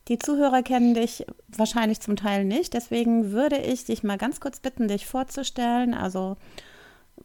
[0.08, 2.74] Die Zuhörer kennen dich wahrscheinlich zum Teil nicht.
[2.74, 5.94] Deswegen würde ich dich mal ganz kurz bitten, dich vorzustellen.
[5.94, 6.36] Also,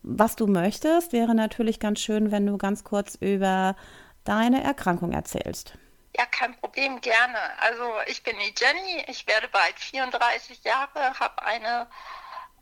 [0.01, 3.75] was du möchtest, wäre natürlich ganz schön, wenn du ganz kurz über
[4.23, 5.77] deine Erkrankung erzählst.
[6.17, 7.37] Ja, kein Problem, gerne.
[7.59, 11.87] Also, ich bin die Jenny, ich werde bald 34 Jahre, habe eine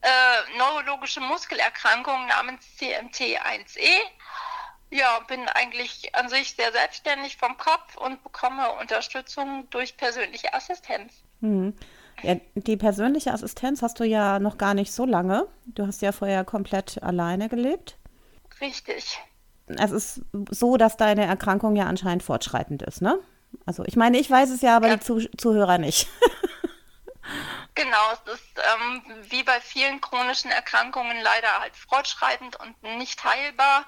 [0.02, 4.02] äh, neurologische Muskelerkrankung namens CMT1E
[4.92, 11.14] ja, bin eigentlich an sich sehr selbstständig vom Kopf und bekomme Unterstützung durch persönliche Assistenz.
[11.42, 11.76] Mhm.
[12.22, 15.48] Ja, die persönliche Assistenz hast du ja noch gar nicht so lange.
[15.66, 17.98] Du hast ja vorher komplett alleine gelebt.
[18.60, 19.20] Richtig.
[19.68, 23.20] Es ist so, dass deine Erkrankung ja anscheinend fortschreitend ist, ne?
[23.66, 24.96] Also ich meine, ich weiß es ja, aber ja.
[24.96, 26.08] die Zuh Zuhörer nicht.
[27.76, 33.86] genau, es ist ähm, wie bei vielen chronischen Erkrankungen leider halt fortschreitend und nicht heilbar.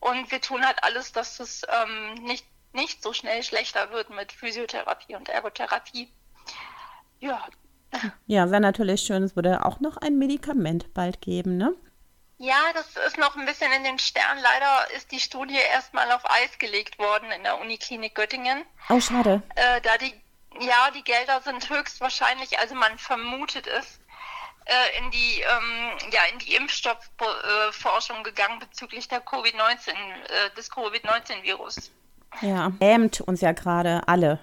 [0.00, 4.32] Und wir tun halt alles, dass es ähm, nicht, nicht so schnell schlechter wird mit
[4.32, 6.12] Physiotherapie und Ergotherapie.
[7.20, 7.46] Ja.
[8.26, 11.74] Ja, wäre natürlich schön, es würde auch noch ein Medikament bald geben, ne?
[12.36, 14.40] Ja, das ist noch ein bisschen in den Sternen.
[14.40, 18.64] Leider ist die Studie erstmal auf Eis gelegt worden in der Uniklinik Göttingen.
[18.88, 19.42] Oh, schade.
[19.56, 20.14] Äh, da die,
[20.60, 23.98] ja, die Gelder sind höchstwahrscheinlich, also man vermutet es,
[24.68, 31.90] äh, in die ähm, ja in die Impfstoffforschung gegangen bezüglich der Covid-19 äh, des Covid-19-Virus.
[32.42, 34.38] Ja, lähmt uns ja gerade alle.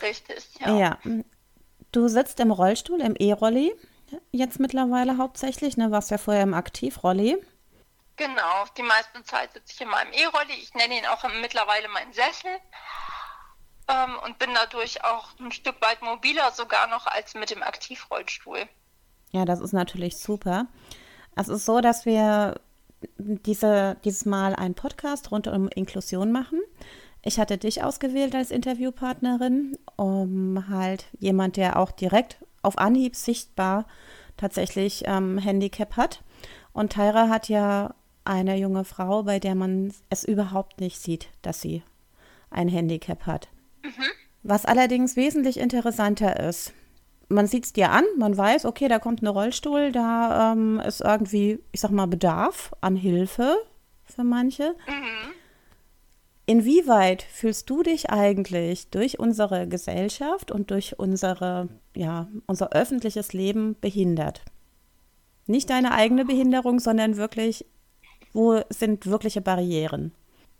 [0.00, 0.76] Richtig, ja.
[0.76, 0.98] Ja.
[1.90, 3.74] Du sitzt im Rollstuhl, im E-Rolli,
[4.30, 5.90] jetzt mittlerweile hauptsächlich, ne?
[5.90, 7.36] Warst ja vorher im Aktivrolli.
[8.16, 10.52] Genau, die meiste Zeit sitze ich in meinem E-Rolli.
[10.54, 12.50] Ich nenne ihn auch mittlerweile meinen Sessel.
[13.88, 18.68] Ähm, und bin dadurch auch ein Stück weit mobiler sogar noch als mit dem Aktivrollstuhl.
[19.34, 20.68] Ja, das ist natürlich super.
[21.34, 22.54] Es ist so, dass wir
[23.18, 26.60] diese, dieses Mal einen Podcast rund um Inklusion machen.
[27.20, 33.86] Ich hatte dich ausgewählt als Interviewpartnerin, um halt jemand, der auch direkt auf Anhieb sichtbar
[34.36, 36.22] tatsächlich ähm, Handicap hat.
[36.72, 37.92] Und Tyra hat ja
[38.24, 41.82] eine junge Frau, bei der man es überhaupt nicht sieht, dass sie
[42.50, 43.48] ein Handicap hat.
[43.82, 44.04] Mhm.
[44.44, 46.72] Was allerdings wesentlich interessanter ist,
[47.28, 51.00] man sieht es dir an, man weiß, okay, da kommt ein Rollstuhl, da ähm, ist
[51.00, 53.56] irgendwie, ich sag mal, Bedarf an Hilfe
[54.04, 54.74] für manche.
[54.86, 55.34] Mhm.
[56.46, 63.80] Inwieweit fühlst du dich eigentlich durch unsere Gesellschaft und durch unsere, ja, unser öffentliches Leben
[63.80, 64.42] behindert?
[65.46, 67.64] Nicht deine eigene Behinderung, sondern wirklich,
[68.34, 70.14] wo sind wirkliche Barrieren?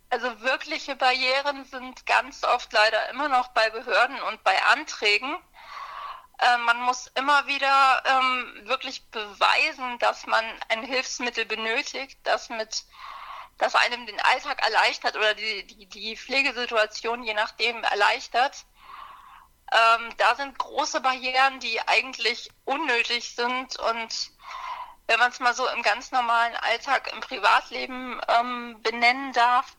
[0.09, 5.37] Also wirkliche Barrieren sind ganz oft leider immer noch bei Behörden und bei Anträgen.
[6.38, 12.85] Äh, man muss immer wieder ähm, wirklich beweisen, dass man ein Hilfsmittel benötigt, das mit
[13.59, 18.64] das einem den Alltag erleichtert oder die, die, die Pflegesituation je nachdem erleichtert.
[19.73, 24.31] Ähm, da sind große Barrieren, die eigentlich unnötig sind und
[25.07, 29.77] wenn man es mal so im ganz normalen Alltag im Privatleben ähm, benennen darf,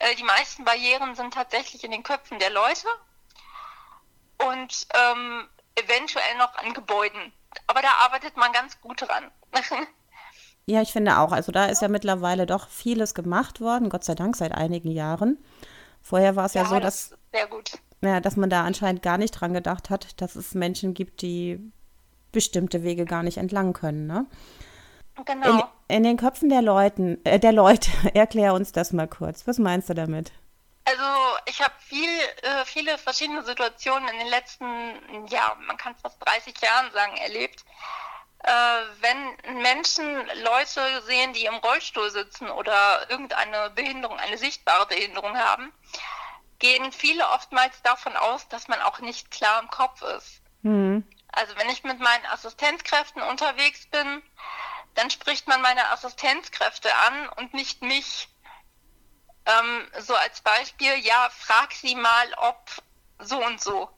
[0.00, 2.86] äh, die meisten Barrieren sind tatsächlich in den Köpfen der Leute.
[4.38, 7.32] Und ähm, eventuell noch an Gebäuden.
[7.66, 9.30] Aber da arbeitet man ganz gut dran.
[10.66, 11.32] ja, ich finde auch.
[11.32, 15.38] Also da ist ja mittlerweile doch vieles gemacht worden, Gott sei Dank seit einigen Jahren.
[16.02, 17.78] Vorher war es ja, ja, so, dass, das sehr gut.
[18.02, 21.72] Ja, dass man da anscheinend gar nicht dran gedacht hat, dass es Menschen gibt, die
[22.32, 24.06] bestimmte Wege gar nicht entlang können.
[24.06, 24.26] Ne?
[25.24, 25.70] Genau.
[25.88, 29.46] In, in, den Köpfen der, Leuten, äh, der Leute, erklär uns das mal kurz.
[29.46, 30.32] Was meinst du damit?
[30.84, 36.16] Also ich habe viel, äh, viele verschiedene Situationen in den letzten, ja, man kann fast
[36.24, 37.64] 30 Jahren sagen, erlebt.
[38.40, 38.50] Äh,
[39.00, 45.72] wenn Menschen Leute sehen, die im Rollstuhl sitzen oder irgendeine Behinderung, eine sichtbare Behinderung haben,
[46.58, 50.42] gehen viele oftmals davon aus, dass man auch nicht klar im Kopf ist.
[50.62, 51.06] Mhm.
[51.32, 54.22] Also wenn ich mit meinen Assistenzkräften unterwegs bin,
[54.94, 58.28] dann spricht man meine Assistenzkräfte an und nicht mich.
[59.46, 62.70] Ähm, so als Beispiel, ja, frag sie mal, ob
[63.18, 63.90] so und so.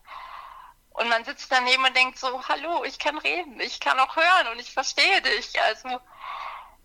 [0.90, 4.48] Und man sitzt daneben und denkt so, hallo, ich kann reden, ich kann auch hören
[4.52, 5.60] und ich verstehe dich.
[5.62, 6.00] Also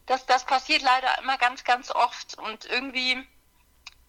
[0.05, 2.37] das, das passiert leider immer ganz, ganz oft.
[2.37, 3.25] Und irgendwie,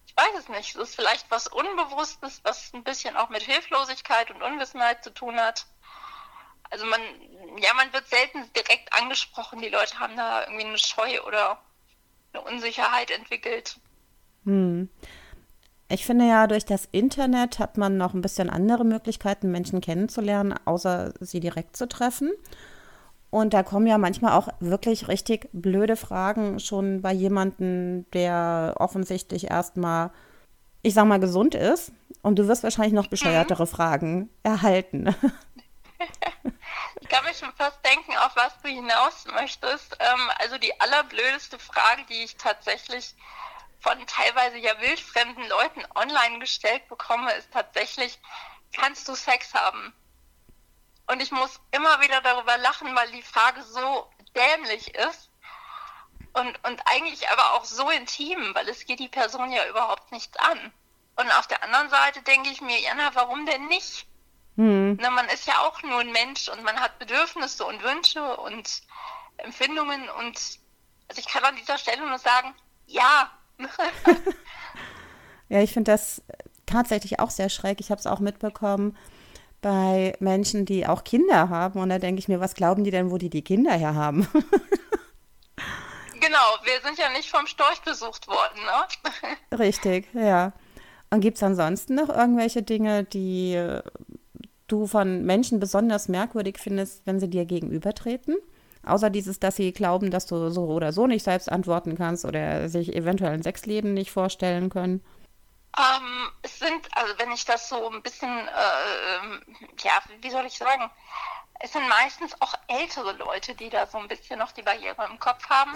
[0.06, 4.30] ich weiß es nicht, es ist vielleicht was Unbewusstes, was ein bisschen auch mit Hilflosigkeit
[4.32, 5.66] und Unwissenheit zu tun hat.
[6.70, 7.00] Also man,
[7.58, 9.60] ja, man wird selten direkt angesprochen.
[9.60, 11.62] Die Leute haben da irgendwie eine Scheu oder
[12.32, 13.78] eine Unsicherheit entwickelt.
[14.44, 14.88] Hm.
[15.88, 20.54] Ich finde ja, durch das Internet hat man noch ein bisschen andere Möglichkeiten, Menschen kennenzulernen,
[20.64, 22.32] außer sie direkt zu treffen.
[23.28, 29.50] Und da kommen ja manchmal auch wirklich richtig blöde Fragen schon bei jemandem, der offensichtlich
[29.50, 30.10] erstmal,
[30.82, 31.92] ich sag mal, gesund ist.
[32.22, 33.68] Und du wirst wahrscheinlich noch bescheuertere mhm.
[33.68, 35.14] Fragen erhalten.
[37.00, 39.96] Ich kann mir schon fast denken, auf was du hinaus möchtest.
[40.00, 43.14] Ähm, also die allerblödeste Frage, die ich tatsächlich
[43.82, 48.18] von teilweise ja wildfremden Leuten online gestellt bekomme, ist tatsächlich,
[48.72, 49.92] kannst du Sex haben?
[51.08, 55.30] Und ich muss immer wieder darüber lachen, weil die Frage so dämlich ist
[56.32, 60.36] und, und eigentlich aber auch so intim, weil es geht die Person ja überhaupt nichts
[60.38, 60.72] an.
[61.16, 64.06] Und auf der anderen Seite denke ich mir, Jana, warum denn nicht?
[64.56, 64.96] Hm.
[65.00, 68.82] Na, man ist ja auch nur ein Mensch und man hat Bedürfnisse und Wünsche und
[69.38, 70.38] Empfindungen und
[71.08, 72.54] also ich kann an dieser Stelle nur sagen,
[72.86, 73.30] ja,
[75.48, 76.22] ja, ich finde das
[76.66, 77.80] tatsächlich auch sehr schräg.
[77.80, 78.96] Ich habe es auch mitbekommen
[79.60, 81.80] bei Menschen, die auch Kinder haben.
[81.80, 84.28] Und da denke ich mir, was glauben die denn, wo die die Kinder her haben?
[86.20, 89.58] genau, wir sind ja nicht vom Storch besucht worden, ne?
[89.58, 90.52] Richtig, ja.
[91.10, 93.80] Und gibt es ansonsten noch irgendwelche Dinge, die
[94.66, 98.36] du von Menschen besonders merkwürdig findest, wenn sie dir gegenübertreten?
[98.84, 102.68] Außer dieses, dass sie glauben, dass du so oder so nicht selbst antworten kannst oder
[102.68, 105.04] sich eventuell ein Sexleben nicht vorstellen können?
[105.78, 110.58] Ähm, es sind, also wenn ich das so ein bisschen, äh, ja, wie soll ich
[110.58, 110.90] sagen,
[111.60, 115.18] es sind meistens auch ältere Leute, die da so ein bisschen noch die Barriere im
[115.18, 115.72] Kopf haben.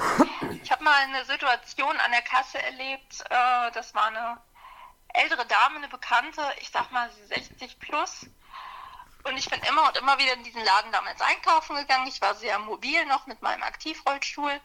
[0.63, 4.39] Ich habe mal eine Situation an der Kasse erlebt, äh, das war eine
[5.15, 8.27] ältere Dame, eine Bekannte, ich sag mal 60 plus,
[9.27, 12.07] und ich bin immer und immer wieder in diesen Laden damals einkaufen gegangen.
[12.07, 14.61] Ich war sehr mobil noch mit meinem Aktivrollstuhl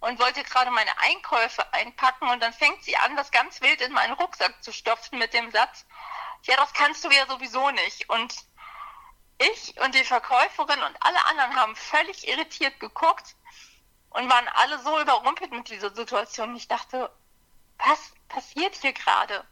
[0.00, 3.92] und wollte gerade meine Einkäufe einpacken und dann fängt sie an, das ganz wild in
[3.92, 5.84] meinen Rucksack zu stopfen mit dem Satz,
[6.44, 8.08] ja, das kannst du ja sowieso nicht.
[8.08, 8.34] Und
[9.38, 13.36] ich und die Verkäuferin und alle anderen haben völlig irritiert geguckt
[14.10, 16.56] und waren alle so überrumpelt mit dieser Situation.
[16.56, 17.10] Ich dachte,
[17.78, 19.44] was passiert hier gerade?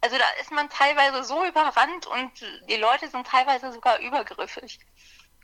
[0.00, 2.30] Also da ist man teilweise so überrannt und
[2.68, 4.78] die Leute sind teilweise sogar übergriffig.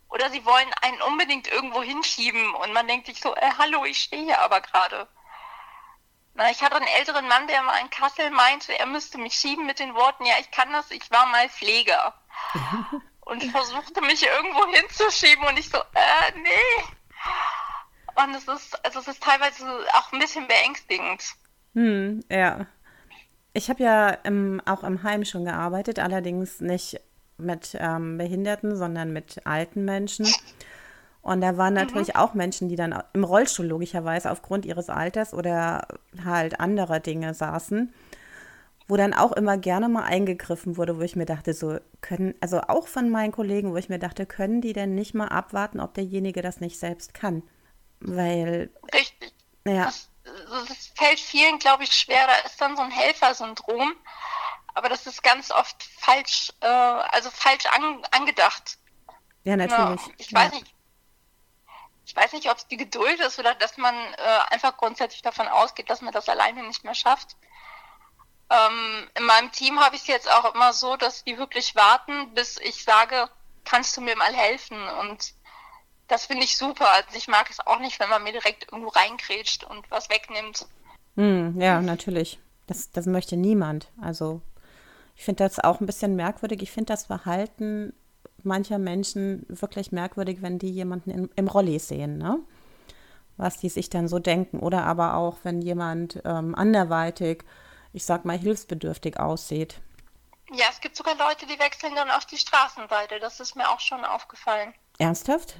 [0.09, 3.99] Oder sie wollen einen unbedingt irgendwo hinschieben und man denkt sich so, äh, hallo, ich
[3.99, 5.09] stehe hier aber gerade.
[6.35, 9.67] Na, ich hatte einen älteren Mann, der mal in Kassel meinte, er müsste mich schieben
[9.67, 12.15] mit den Worten, ja, ich kann das, ich war mal Pfleger.
[13.21, 16.85] und versuchte mich irgendwo hinzuschieben und ich so, äh, nee.
[18.15, 21.23] Und es ist, also es ist teilweise auch ein bisschen beängstigend.
[21.75, 22.67] Hm, ja.
[23.55, 27.01] Ich habe ja im, auch im Heim schon gearbeitet, allerdings nicht
[27.39, 30.27] mit ähm, Behinderten, sondern mit alten Menschen.
[31.23, 32.17] Und da waren natürlich mhm.
[32.17, 35.87] auch Menschen, die dann im Rollstuhl logischerweise aufgrund ihres Alters oder
[36.25, 37.93] halt anderer Dinge saßen,
[38.89, 42.61] wo dann auch immer gerne mal eingegriffen wurde, wo ich mir dachte, so können, also
[42.63, 45.95] auch von meinen Kollegen, wo ich mir dachte, können die denn nicht mal abwarten, ob
[45.95, 47.43] derjenige das nicht selbst kann?
[48.01, 48.71] Weil.
[48.93, 49.33] Richtig.
[49.65, 49.85] Ja.
[49.85, 52.27] Das das fällt vielen, glaube ich, schwer.
[52.27, 53.95] Da ist dann so ein Helfersyndrom.
[54.75, 58.79] Aber das ist ganz oft falsch, äh, also falsch an, angedacht.
[59.45, 60.07] Ja, natürlich.
[60.07, 60.75] Ja, ich weiß nicht.
[62.05, 65.47] Ich weiß nicht, ob es die Geduld ist oder dass man äh, einfach grundsätzlich davon
[65.47, 67.37] ausgeht, dass man das alleine nicht mehr schafft.
[68.51, 72.35] Ähm, in meinem Team habe ich es jetzt auch immer so, dass die wirklich warten,
[72.35, 73.31] bis ich sage,
[73.65, 74.83] kannst du mir mal helfen?
[74.89, 75.33] Und
[76.13, 76.87] das finde ich super.
[76.93, 80.67] Also ich mag es auch nicht, wenn man mir direkt irgendwo reingrätscht und was wegnimmt.
[81.15, 82.39] Mm, ja, natürlich.
[82.67, 83.91] Das, das möchte niemand.
[84.01, 84.43] Also
[85.17, 86.63] ich finde das auch ein bisschen merkwürdig.
[86.63, 87.95] Ich finde das Verhalten
[88.43, 92.39] mancher Menschen wirklich merkwürdig, wenn die jemanden in, im Rolli sehen, ne?
[93.39, 94.59] Was die sich dann so denken.
[94.59, 97.45] Oder aber auch, wenn jemand ähm, anderweitig,
[97.95, 99.81] ich sag mal, hilfsbedürftig aussieht.
[100.53, 103.19] Ja, es gibt sogar Leute, die wechseln dann auf die Straßenseite.
[103.19, 104.75] Das ist mir auch schon aufgefallen.
[104.99, 105.57] Ernsthaft?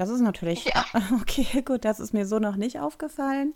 [0.00, 0.64] Das ist natürlich.
[0.64, 0.86] Ja.
[1.20, 3.52] Okay, gut, das ist mir so noch nicht aufgefallen.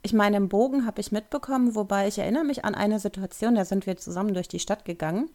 [0.00, 3.66] Ich meine, im Bogen habe ich mitbekommen, wobei ich erinnere mich an eine Situation, da
[3.66, 5.28] sind wir zusammen durch die Stadt gegangen.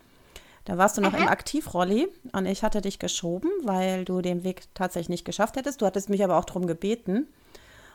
[0.65, 1.19] Da warst du noch mhm.
[1.19, 5.79] im Aktivrolli und ich hatte dich geschoben, weil du den Weg tatsächlich nicht geschafft hättest.
[5.79, 7.31] Du hattest mich aber auch darum gebeten.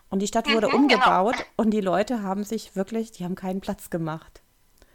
[0.09, 1.49] Und die Stadt wurde mhm, umgebaut genau.
[1.57, 4.41] und die Leute haben sich wirklich, die haben keinen Platz gemacht.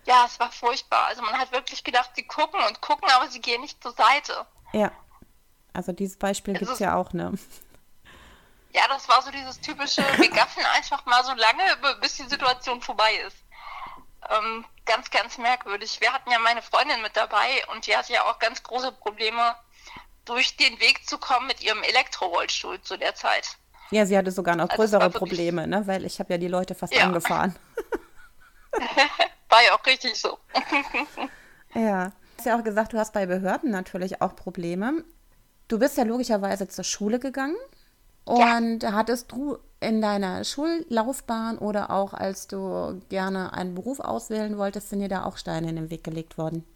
[0.05, 1.07] Ja, es war furchtbar.
[1.09, 4.45] Also man hat wirklich gedacht, sie gucken und gucken, aber sie gehen nicht zur Seite.
[4.71, 4.93] Ja,
[5.73, 7.33] also dieses Beispiel gibt es ja auch, ne?
[8.73, 11.63] Ja, das war so dieses typische, wir gaffen einfach mal so lange,
[11.99, 13.37] bis die Situation vorbei ist.
[14.29, 15.99] Ähm, ganz, ganz merkwürdig.
[15.99, 19.55] Wir hatten ja meine Freundin mit dabei und die hatte ja auch ganz große Probleme
[20.25, 23.57] durch den Weg zu kommen mit ihrem Elektrorollstuhl zu der Zeit.
[23.89, 25.85] Ja, sie hatte sogar noch also größere Probleme, ne?
[25.85, 27.03] weil ich habe ja die Leute fast ja.
[27.03, 27.55] angefahren.
[29.49, 30.37] War ja auch richtig so.
[31.73, 32.05] ja.
[32.07, 35.03] Du hast ja auch gesagt, du hast bei Behörden natürlich auch Probleme.
[35.71, 37.55] Du bist ja logischerweise zur Schule gegangen.
[38.25, 38.91] Und ja.
[38.91, 44.99] hattest du in deiner Schullaufbahn oder auch als du gerne einen Beruf auswählen wolltest, sind
[44.99, 46.67] dir da auch Steine in den Weg gelegt worden?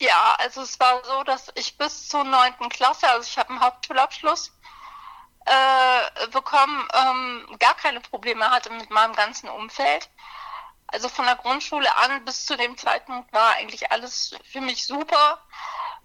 [0.00, 3.60] Ja, also es war so, dass ich bis zur neunten Klasse, also ich habe einen
[3.60, 4.50] Hauptschulabschluss
[5.46, 10.10] äh, bekommen, ähm, gar keine Probleme hatte mit meinem ganzen Umfeld.
[10.88, 15.38] Also von der Grundschule an bis zu dem Zeitpunkt war eigentlich alles für mich super.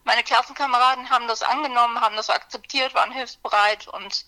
[0.08, 4.26] Meine Klassenkameraden haben das angenommen, haben das akzeptiert, waren hilfsbereit und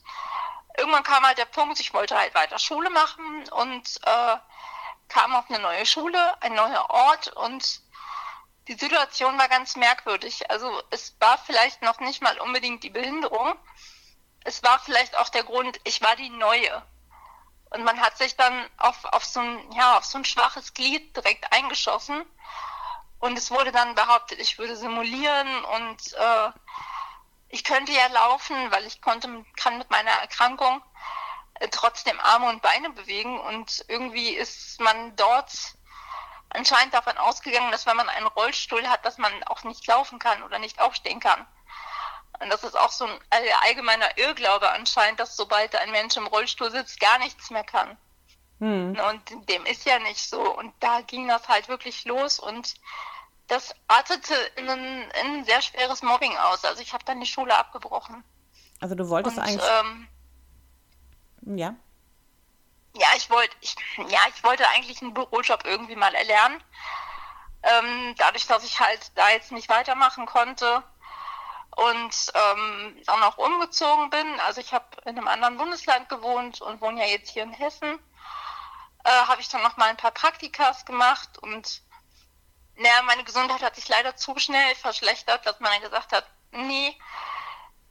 [0.78, 4.36] irgendwann kam halt der Punkt, ich wollte halt weiter Schule machen und äh,
[5.08, 7.80] kam auf eine neue Schule, ein neuer Ort und
[8.68, 10.52] die Situation war ganz merkwürdig.
[10.52, 13.56] Also es war vielleicht noch nicht mal unbedingt die Behinderung.
[14.44, 16.86] Es war vielleicht auch der Grund, ich war die Neue.
[17.70, 21.16] Und man hat sich dann auf, auf, so, ein, ja, auf so ein schwaches Glied
[21.16, 22.26] direkt eingeschossen.
[23.20, 26.52] Und es wurde dann behauptet, ich würde simulieren und äh,
[27.50, 30.82] ich könnte ja laufen, weil ich konnte, kann mit meiner Erkrankung
[31.56, 33.40] äh, trotzdem Arme und Beine bewegen.
[33.40, 35.52] Und irgendwie ist man dort
[36.50, 40.42] anscheinend davon ausgegangen, dass wenn man einen Rollstuhl hat, dass man auch nicht laufen kann
[40.44, 41.46] oder nicht aufstehen kann.
[42.40, 43.20] Und das ist auch so ein
[43.66, 47.98] allgemeiner Irrglaube anscheinend, dass sobald ein Mensch im Rollstuhl sitzt, gar nichts mehr kann.
[48.60, 48.98] Hm.
[49.10, 50.42] Und dem ist ja nicht so.
[50.58, 52.76] Und da ging das halt wirklich los und
[53.48, 56.64] das artete in ein, in ein sehr schweres Mobbing aus.
[56.66, 58.24] Also ich habe dann die Schule abgebrochen.
[58.80, 59.70] Also du wolltest und, eigentlich.
[59.82, 60.08] Ähm,
[61.58, 61.76] ja.
[62.96, 66.62] Ja, ich wollte, ich, ja, ich wollte eigentlich einen Bürojob irgendwie mal erlernen.
[67.64, 70.84] Ähm, dadurch, dass ich halt da jetzt nicht weitermachen konnte,
[71.76, 74.40] und ähm, dann auch umgezogen bin.
[74.46, 78.00] Also ich habe in einem anderen Bundesland gewohnt und wohne ja jetzt hier in Hessen.
[79.04, 81.82] Äh, habe ich dann noch mal ein paar Praktikas gemacht und
[82.76, 86.96] naja, meine Gesundheit hat sich leider zu schnell verschlechtert, dass man dann gesagt hat, nee,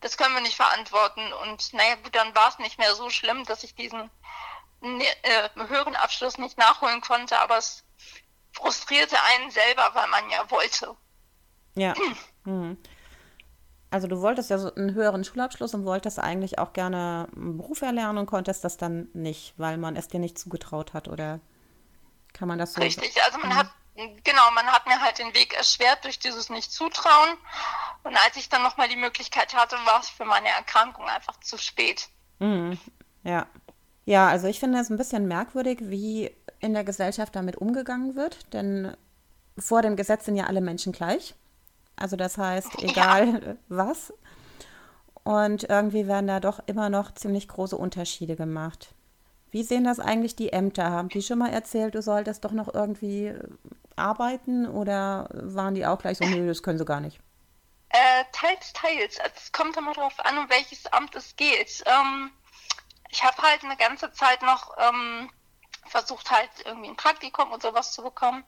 [0.00, 1.32] das können wir nicht verantworten.
[1.34, 4.10] Und naja, gut, dann war es nicht mehr so schlimm, dass ich diesen
[4.80, 7.84] äh, höheren Abschluss nicht nachholen konnte, aber es
[8.52, 10.96] frustrierte einen selber, weil man ja wollte.
[11.74, 11.94] Ja.
[12.44, 12.82] Mhm.
[13.90, 17.80] Also du wolltest ja so einen höheren Schulabschluss und wolltest eigentlich auch gerne einen Beruf
[17.80, 21.40] erlernen und konntest das dann nicht, weil man es dir nicht zugetraut hat, oder
[22.34, 22.82] kann man das so?
[22.82, 27.30] Richtig, also man hat, genau, man hat mir halt den Weg erschwert durch dieses Nicht-Zutrauen.
[28.02, 31.56] Und als ich dann nochmal die Möglichkeit hatte, war es für meine Erkrankung einfach zu
[31.56, 32.08] spät.
[32.38, 32.78] Mhm.
[33.24, 33.46] Ja.
[34.04, 38.52] Ja, also ich finde es ein bisschen merkwürdig, wie in der Gesellschaft damit umgegangen wird,
[38.52, 38.96] denn
[39.58, 41.34] vor dem Gesetz sind ja alle Menschen gleich.
[41.98, 43.56] Also das heißt, egal ja.
[43.68, 44.12] was.
[45.24, 48.94] Und irgendwie werden da doch immer noch ziemlich große Unterschiede gemacht.
[49.50, 50.90] Wie sehen das eigentlich die Ämter?
[50.90, 53.34] Haben die schon mal erzählt, du solltest doch noch irgendwie
[53.96, 57.20] arbeiten oder waren die auch gleich so, nö, das können sie gar nicht?
[57.90, 59.18] Äh, teils, teils.
[59.20, 61.82] Also es kommt immer darauf an, um welches Amt es geht.
[61.86, 62.30] Ähm,
[63.10, 65.30] ich habe halt eine ganze Zeit noch ähm,
[65.88, 68.44] versucht, halt irgendwie ein Praktikum und sowas zu bekommen.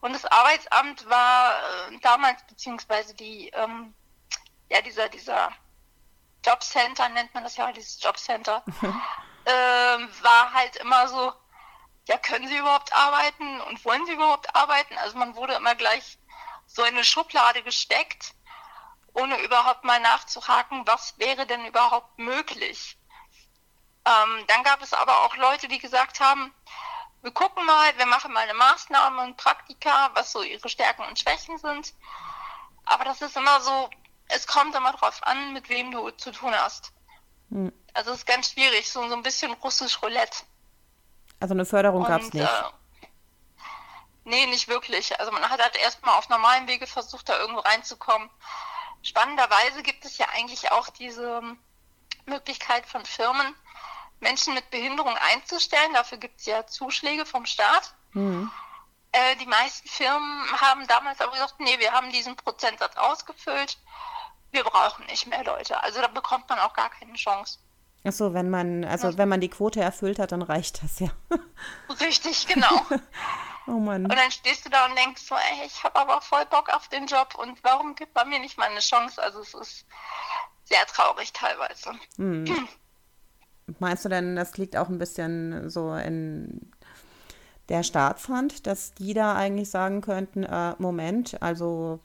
[0.00, 3.94] Und das Arbeitsamt war äh, damals, beziehungsweise die, ähm,
[4.68, 5.52] ja, dieser, dieser
[6.44, 11.32] Jobcenter, nennt man das ja, dieses Jobcenter, ähm, war halt immer so,
[12.08, 14.96] ja, können Sie überhaupt arbeiten und wollen Sie überhaupt arbeiten?
[14.98, 16.18] Also man wurde immer gleich
[16.66, 18.34] so in eine Schublade gesteckt,
[19.12, 22.96] ohne überhaupt mal nachzuhaken, was wäre denn überhaupt möglich.
[24.06, 26.52] Ähm, dann gab es aber auch Leute, die gesagt haben,
[27.22, 31.18] wir gucken mal, wir machen mal eine Maßnahme und Praktika, was so ihre Stärken und
[31.18, 31.92] Schwächen sind.
[32.86, 33.90] Aber das ist immer so,
[34.28, 36.92] es kommt immer drauf an, mit wem du zu tun hast.
[37.50, 37.72] Hm.
[37.92, 40.44] Also es ist ganz schwierig, so, so ein bisschen russisch Roulette.
[41.40, 42.48] Also eine Förderung gab es nicht.
[42.48, 43.06] Äh,
[44.24, 45.18] nee, nicht wirklich.
[45.18, 48.30] Also man hat halt erstmal auf normalen Wege versucht, da irgendwo reinzukommen.
[49.02, 51.42] Spannenderweise gibt es ja eigentlich auch diese
[52.26, 53.54] Möglichkeit von Firmen,
[54.20, 55.92] Menschen mit Behinderung einzustellen.
[55.94, 57.94] Dafür gibt es ja Zuschläge vom Staat.
[58.12, 58.50] Mhm.
[59.12, 63.78] Äh, die meisten Firmen haben damals aber gesagt, nee, wir haben diesen Prozentsatz ausgefüllt.
[64.52, 65.82] Wir brauchen nicht mehr Leute.
[65.82, 67.58] Also da bekommt man auch gar keine Chance.
[68.04, 69.18] Ach so, wenn man, also ja.
[69.18, 71.08] wenn man die Quote erfüllt hat, dann reicht das ja.
[72.00, 72.86] Richtig, genau.
[73.66, 74.04] oh Mann.
[74.04, 76.88] Und dann stehst du da und denkst so, ey, ich habe aber voll Bock auf
[76.88, 79.22] den Job und warum gibt man mir nicht mal eine Chance?
[79.22, 79.86] Also es ist
[80.64, 81.92] sehr traurig teilweise.
[82.16, 82.68] Hm.
[83.78, 86.70] Meinst du denn, das liegt auch ein bisschen so in
[87.68, 92.00] der Staatshand, dass die da eigentlich sagen könnten, äh, Moment, also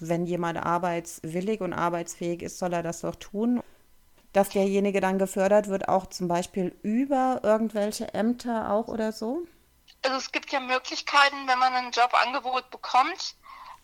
[0.00, 3.62] wenn jemand arbeitswillig und arbeitsfähig ist, soll er das doch tun.
[4.32, 9.46] Dass derjenige dann gefördert wird, auch zum Beispiel über irgendwelche Ämter auch oder so?
[10.02, 13.36] Also es gibt ja Möglichkeiten, wenn man ein Jobangebot bekommt,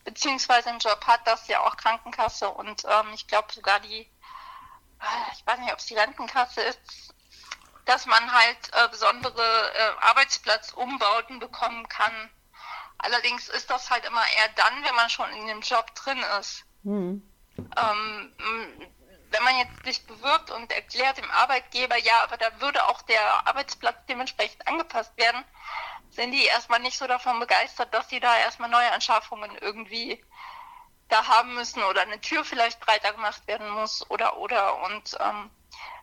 [0.04, 4.06] beziehungsweise einen Job hat, dass ja auch Krankenkasse und ähm, ich glaube sogar die,
[5.32, 7.14] ich weiß nicht, ob es die Rentenkasse ist,
[7.84, 12.30] dass man halt äh, besondere äh, Arbeitsplatzumbauten bekommen kann.
[12.98, 16.64] Allerdings ist das halt immer eher dann, wenn man schon in dem Job drin ist.
[16.82, 17.22] Mhm.
[17.56, 18.32] Ähm,
[19.30, 23.46] wenn man jetzt sich bewirbt und erklärt dem Arbeitgeber, ja, aber da würde auch der
[23.46, 25.44] Arbeitsplatz dementsprechend angepasst werden,
[26.10, 30.22] sind die erstmal nicht so davon begeistert, dass sie da erstmal neue Anschaffungen irgendwie
[31.08, 35.50] da haben müssen oder eine Tür vielleicht breiter gemacht werden muss oder oder und ähm,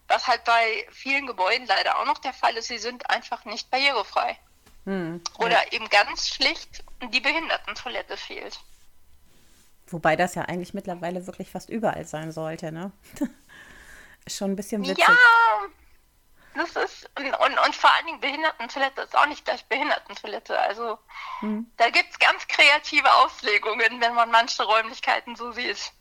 [0.08, 3.70] was halt bei vielen Gebäuden leider auch noch der Fall ist, sie sind einfach nicht
[3.72, 4.38] barrierefrei.
[4.86, 5.46] Hm, ja.
[5.46, 8.60] Oder eben ganz schlicht die Behindertentoilette fehlt.
[9.88, 12.92] Wobei das ja eigentlich mittlerweile wirklich fast überall sein sollte, ne?
[14.28, 15.06] Schon ein bisschen witzig.
[15.08, 15.16] Ja,
[16.56, 20.58] das ist, und, und, und, vor allen Dingen Behindertentoilette ist auch nicht gleich Behindertentoilette.
[20.60, 20.98] Also
[21.40, 21.70] hm.
[21.78, 25.92] da gibt es ganz kreative Auslegungen, wenn man manche Räumlichkeiten so sieht.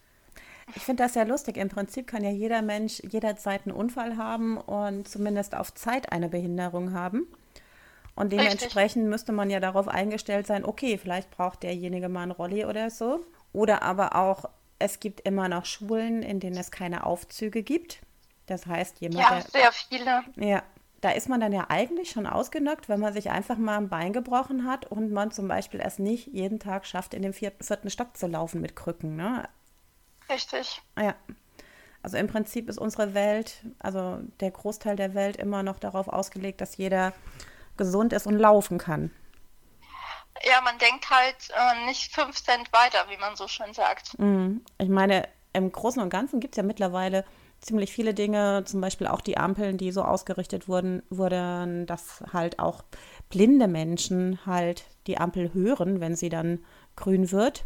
[0.75, 1.57] Ich finde das ja lustig.
[1.57, 6.29] Im Prinzip kann ja jeder Mensch jederzeit einen Unfall haben und zumindest auf Zeit eine
[6.29, 7.27] Behinderung haben.
[8.15, 9.11] Und dementsprechend Richtig.
[9.11, 13.25] müsste man ja darauf eingestellt sein, okay, vielleicht braucht derjenige mal einen Rolli oder so.
[13.53, 14.47] Oder aber auch,
[14.79, 18.01] es gibt immer noch Schulen, in denen es keine Aufzüge gibt.
[18.47, 19.21] Das heißt, jemand.
[19.21, 20.23] Ja, sehr viele.
[20.37, 20.63] Ja,
[21.01, 24.13] da ist man dann ja eigentlich schon ausgenockt, wenn man sich einfach mal ein Bein
[24.13, 27.91] gebrochen hat und man zum Beispiel es nicht jeden Tag schafft, in den vierten, vierten
[27.91, 29.17] Stock zu laufen mit Krücken.
[29.17, 29.49] Ne?
[30.31, 30.81] Richtig.
[30.99, 31.15] Ja.
[32.03, 36.61] Also im Prinzip ist unsere Welt, also der Großteil der Welt immer noch darauf ausgelegt,
[36.61, 37.13] dass jeder
[37.77, 39.11] gesund ist und laufen kann.
[40.43, 44.19] Ja, man denkt halt äh, nicht fünf Cent weiter, wie man so schön sagt.
[44.19, 44.65] Mhm.
[44.79, 47.25] Ich meine, im Großen und Ganzen gibt es ja mittlerweile
[47.65, 52.59] ziemlich viele Dinge, zum Beispiel auch die Ampeln, die so ausgerichtet wurden, wurden, dass halt
[52.59, 52.85] auch
[53.31, 56.61] blinde Menschen halt die Ampel hören, wenn sie dann
[56.97, 57.65] grün wird.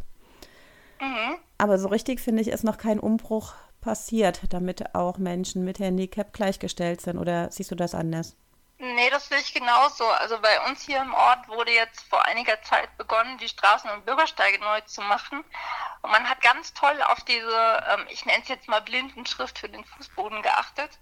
[1.01, 1.37] Mhm.
[1.59, 6.33] Aber so richtig, finde ich, ist noch kein Umbruch passiert, damit auch Menschen mit Handicap
[6.33, 7.19] gleichgestellt sind.
[7.19, 8.37] Oder siehst du das anders?
[8.81, 10.07] Nee, das sehe ich genauso.
[10.07, 14.07] Also bei uns hier im Ort wurde jetzt vor einiger Zeit begonnen, die Straßen und
[14.07, 15.45] Bürgersteige neu zu machen.
[16.03, 19.69] Und man hat ganz toll auf diese, ähm, ich nenne es jetzt mal Blindenschrift für
[19.69, 20.97] den Fußboden geachtet.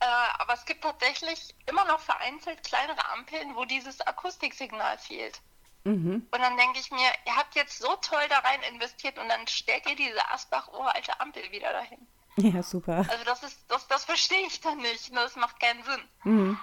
[0.00, 0.06] Äh,
[0.38, 5.40] aber es gibt tatsächlich immer noch vereinzelt kleinere Ampeln, wo dieses Akustiksignal fehlt.
[5.82, 6.28] Mhm.
[6.30, 9.48] Und dann denke ich mir, ihr habt jetzt so toll da rein investiert und dann
[9.48, 12.06] stellt ihr diese Asbach-uralte Ampel wieder dahin.
[12.36, 13.04] Ja, super.
[13.08, 15.12] Also das ist, das, das verstehe ich dann nicht.
[15.12, 15.20] Ne?
[15.20, 16.08] Das macht keinen Sinn.
[16.24, 16.60] Mhm.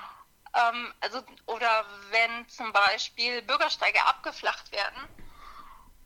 [0.53, 5.09] Ähm, also, oder wenn zum Beispiel Bürgersteige abgeflacht werden,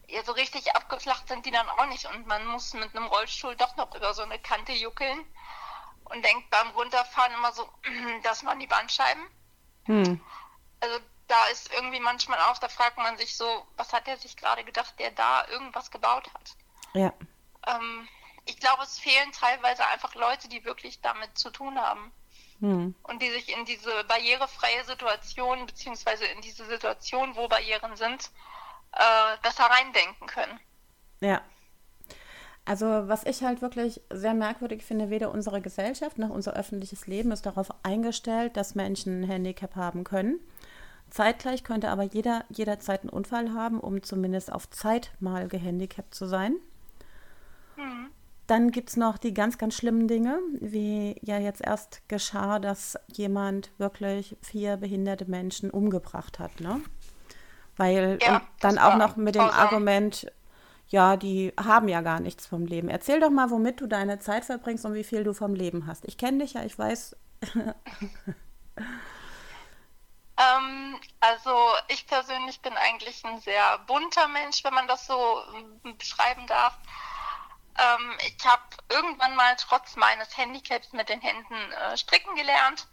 [0.08, 3.56] ja, so richtig abgeflacht sind die dann auch nicht und man muss mit einem Rollstuhl
[3.56, 5.24] doch noch über so eine Kante juckeln
[6.06, 7.70] und denkt beim Runterfahren immer so,
[8.24, 9.24] das waren die Bandscheiben.
[9.86, 10.20] Hm.
[10.80, 14.36] Also da ist irgendwie manchmal auch, da fragt man sich so, was hat er sich
[14.36, 16.56] gerade gedacht, der da irgendwas gebaut hat.
[16.94, 17.14] Ja.
[17.68, 18.08] Ähm,
[18.50, 22.12] ich glaube, es fehlen teilweise einfach Leute, die wirklich damit zu tun haben.
[22.60, 22.96] Hm.
[23.04, 28.32] Und die sich in diese barrierefreie Situation, beziehungsweise in diese Situation, wo Barrieren sind,
[28.92, 30.60] äh, besser reindenken können.
[31.22, 31.42] Ja.
[32.66, 37.32] Also was ich halt wirklich sehr merkwürdig finde, weder unsere Gesellschaft noch unser öffentliches Leben
[37.32, 40.40] ist darauf eingestellt, dass Menschen ein Handicap haben können.
[41.10, 46.28] Zeitgleich könnte aber jeder jederzeit einen Unfall haben, um zumindest auf Zeit mal gehandicapt zu
[46.28, 46.58] sein.
[47.76, 48.12] Mhm.
[48.50, 52.98] Dann gibt es noch die ganz, ganz schlimmen Dinge, wie ja jetzt erst geschah, dass
[53.14, 56.60] jemand wirklich vier behinderte Menschen umgebracht hat.
[56.60, 56.82] Ne?
[57.78, 59.44] Weil ja, dann auch noch mit dem.
[59.44, 60.32] Argument,
[60.88, 62.90] ja, die haben ja gar nichts vom Leben.
[62.90, 66.06] Erzähl doch mal, womit du deine Zeit verbringst und wie viel du vom Leben hast.
[66.06, 67.16] Ich kenne dich ja, ich weiß.
[67.54, 67.76] ähm,
[71.20, 71.56] also
[71.88, 75.14] ich persönlich bin eigentlich ein sehr bunter Mensch, wenn man das so
[75.56, 76.76] ähm, beschreiben darf.
[77.80, 82.88] Ähm, ich habe irgendwann mal trotz meines Handicaps mit den Händen äh, stricken gelernt.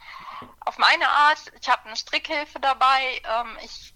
[0.61, 1.41] Auf meine Art.
[1.61, 3.23] Ich habe eine Strickhilfe dabei.
[3.25, 3.95] Ähm, ich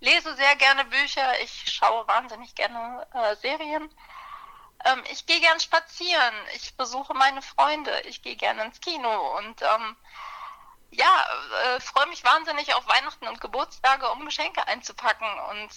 [0.00, 1.40] lese sehr gerne Bücher.
[1.42, 3.90] Ich schaue wahnsinnig gerne äh, Serien.
[4.84, 6.34] Ähm, ich gehe gern spazieren.
[6.54, 8.00] Ich besuche meine Freunde.
[8.02, 9.38] Ich gehe gerne ins Kino.
[9.38, 9.96] Und ähm,
[10.90, 11.26] ja,
[11.64, 15.28] äh, freue mich wahnsinnig auf Weihnachten und Geburtstage, um Geschenke einzupacken.
[15.50, 15.70] Und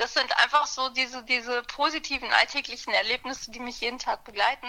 [0.00, 4.66] das sind einfach so diese, diese positiven alltäglichen Erlebnisse, die mich jeden Tag begleiten.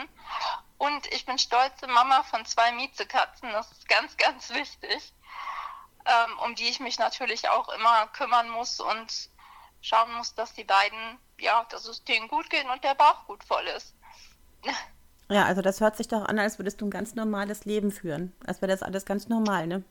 [0.78, 3.50] Und ich bin stolze Mama von zwei Miezekatzen.
[3.54, 5.14] Das ist ganz, ganz wichtig,
[6.06, 9.30] ähm, um die ich mich natürlich auch immer kümmern muss und
[9.82, 13.44] schauen muss, dass die beiden ja, dass es denen gut geht und der Bauch gut
[13.44, 13.96] voll ist.
[15.30, 18.34] Ja, also das hört sich doch an, als würdest du ein ganz normales Leben führen.
[18.46, 19.84] Als wäre das alles ganz normal, ne?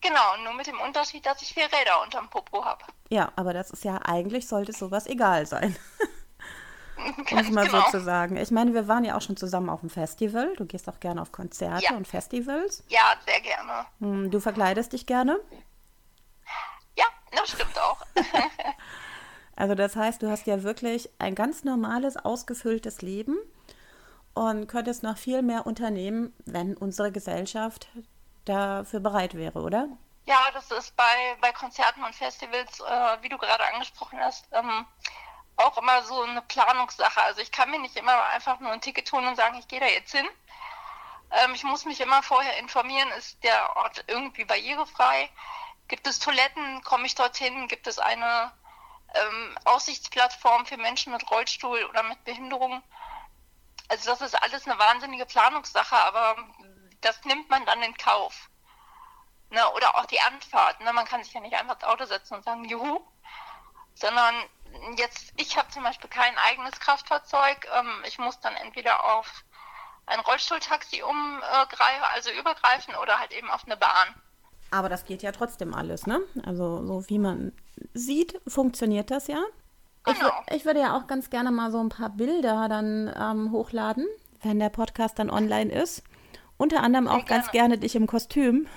[0.00, 2.84] Genau, nur mit dem Unterschied, dass ich vier Räder unterm Popo habe.
[3.08, 5.76] Ja, aber das ist ja eigentlich sollte sowas egal sein.
[7.30, 7.84] um es mal genau.
[7.86, 8.36] so zu sagen.
[8.36, 10.54] Ich meine, wir waren ja auch schon zusammen auf dem Festival.
[10.56, 11.96] Du gehst auch gerne auf Konzerte Ja.
[11.96, 12.84] und Festivals.
[12.88, 13.86] Ja, sehr gerne.
[14.00, 15.40] Hm, Du verkleidest dich gerne.
[16.96, 18.00] Ja, das stimmt auch.
[19.58, 23.38] Also das heißt, du hast ja wirklich ein ganz normales, ausgefülltes Leben
[24.34, 27.88] und könntest noch viel mehr unternehmen, wenn unsere Gesellschaft
[28.48, 29.88] dafür bereit wäre, oder?
[30.26, 34.84] Ja, das ist bei, bei Konzerten und Festivals, äh, wie du gerade angesprochen hast, ähm,
[35.56, 37.22] auch immer so eine Planungssache.
[37.22, 39.80] Also ich kann mir nicht immer einfach nur ein Ticket tun und sagen, ich gehe
[39.80, 40.26] da jetzt hin.
[41.30, 45.30] Ähm, ich muss mich immer vorher informieren, ist der Ort irgendwie barrierefrei?
[45.88, 46.82] Gibt es Toiletten?
[46.82, 47.68] Komme ich dorthin?
[47.68, 48.52] Gibt es eine
[49.14, 52.82] ähm, Aussichtsplattform für Menschen mit Rollstuhl oder mit Behinderung?
[53.88, 56.36] Also das ist alles eine wahnsinnige Planungssache, aber
[57.06, 58.50] das nimmt man dann in Kauf.
[59.50, 60.80] Ne, oder auch die Anfahrt.
[60.80, 60.92] Ne?
[60.92, 63.00] Man kann sich ja nicht einfach ins Auto setzen und sagen, juhu.
[63.94, 64.34] Sondern
[64.96, 67.66] jetzt, ich habe zum Beispiel kein eigenes Kraftfahrzeug.
[67.78, 69.44] Ähm, ich muss dann entweder auf
[70.06, 74.14] ein Rollstuhltaxi umgreifen, also übergreifen, oder halt eben auf eine Bahn.
[74.72, 76.20] Aber das geht ja trotzdem alles, ne?
[76.44, 77.52] Also so wie man
[77.94, 79.42] sieht, funktioniert das ja.
[80.08, 80.28] Ich, Genau.
[80.28, 84.06] wür- ich würde ja auch ganz gerne mal so ein paar Bilder dann ähm, hochladen,
[84.42, 86.02] wenn der Podcast dann online ist.
[86.58, 88.66] Unter anderem auch ganz gerne dich im Kostüm.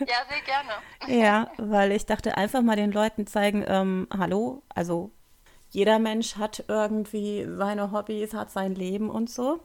[0.00, 1.22] Ja, sehr gerne.
[1.22, 5.10] Ja, weil ich dachte, einfach mal den Leuten zeigen, ähm, hallo, also
[5.70, 9.60] jeder Mensch hat irgendwie seine Hobbys, hat sein Leben und so.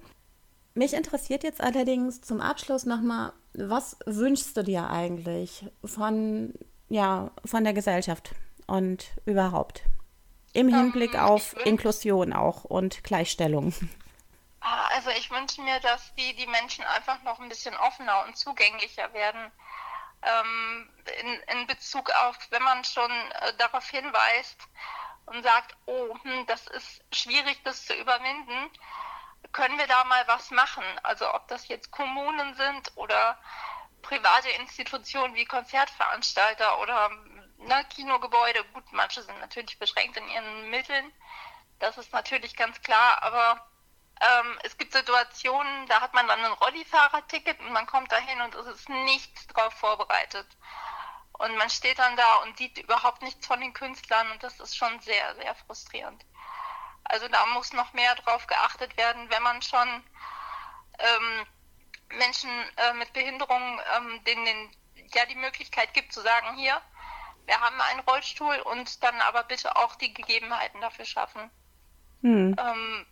[0.73, 6.53] Mich interessiert jetzt allerdings zum Abschluss nochmal, was wünschst du dir eigentlich von,
[6.89, 8.35] ja, von der Gesellschaft
[8.67, 9.83] und überhaupt?
[10.53, 13.73] Im Hinblick ich auf Inklusion auch und Gleichstellung.
[14.67, 18.35] Ah, Also ich wünsche mir, dass die, die Menschen einfach noch ein bisschen offener und
[18.35, 19.51] zugänglicher werden.
[20.23, 20.89] Ähm,
[21.21, 24.57] in, in Bezug auf, wenn man schon äh, darauf hinweist
[25.27, 28.71] und sagt, oh, hm, das ist schwierig, das zu überwinden,
[29.51, 30.83] können wir da mal was machen?
[31.03, 33.37] Also ob das jetzt Kommunen sind oder
[34.01, 37.09] private Institutionen wie Konzertveranstalter oder
[37.57, 38.63] ne, Kinogebäude.
[38.73, 41.13] Gut, manche sind natürlich beschränkt in ihren Mitteln.
[41.79, 43.63] Das ist natürlich ganz klar, aber
[44.21, 48.55] ähm, es gibt Situationen, da hat man dann ein Rollifahrerticket und man kommt dahin und
[48.55, 50.47] es ist nichts drauf vorbereitet.
[51.33, 54.77] Und man steht dann da und sieht überhaupt nichts von den Künstlern und das ist
[54.77, 56.23] schon sehr, sehr frustrierend.
[57.03, 60.03] Also da muss noch mehr drauf geachtet werden, wenn man schon
[60.99, 61.45] ähm,
[62.17, 64.71] Menschen äh, mit Behinderung ähm, denen den,
[65.13, 66.81] ja die Möglichkeit gibt zu sagen, hier,
[67.45, 71.51] wir haben einen Rollstuhl und dann aber bitte auch die Gegebenheiten dafür schaffen.
[72.21, 72.55] Hm.
[72.57, 73.05] Ähm,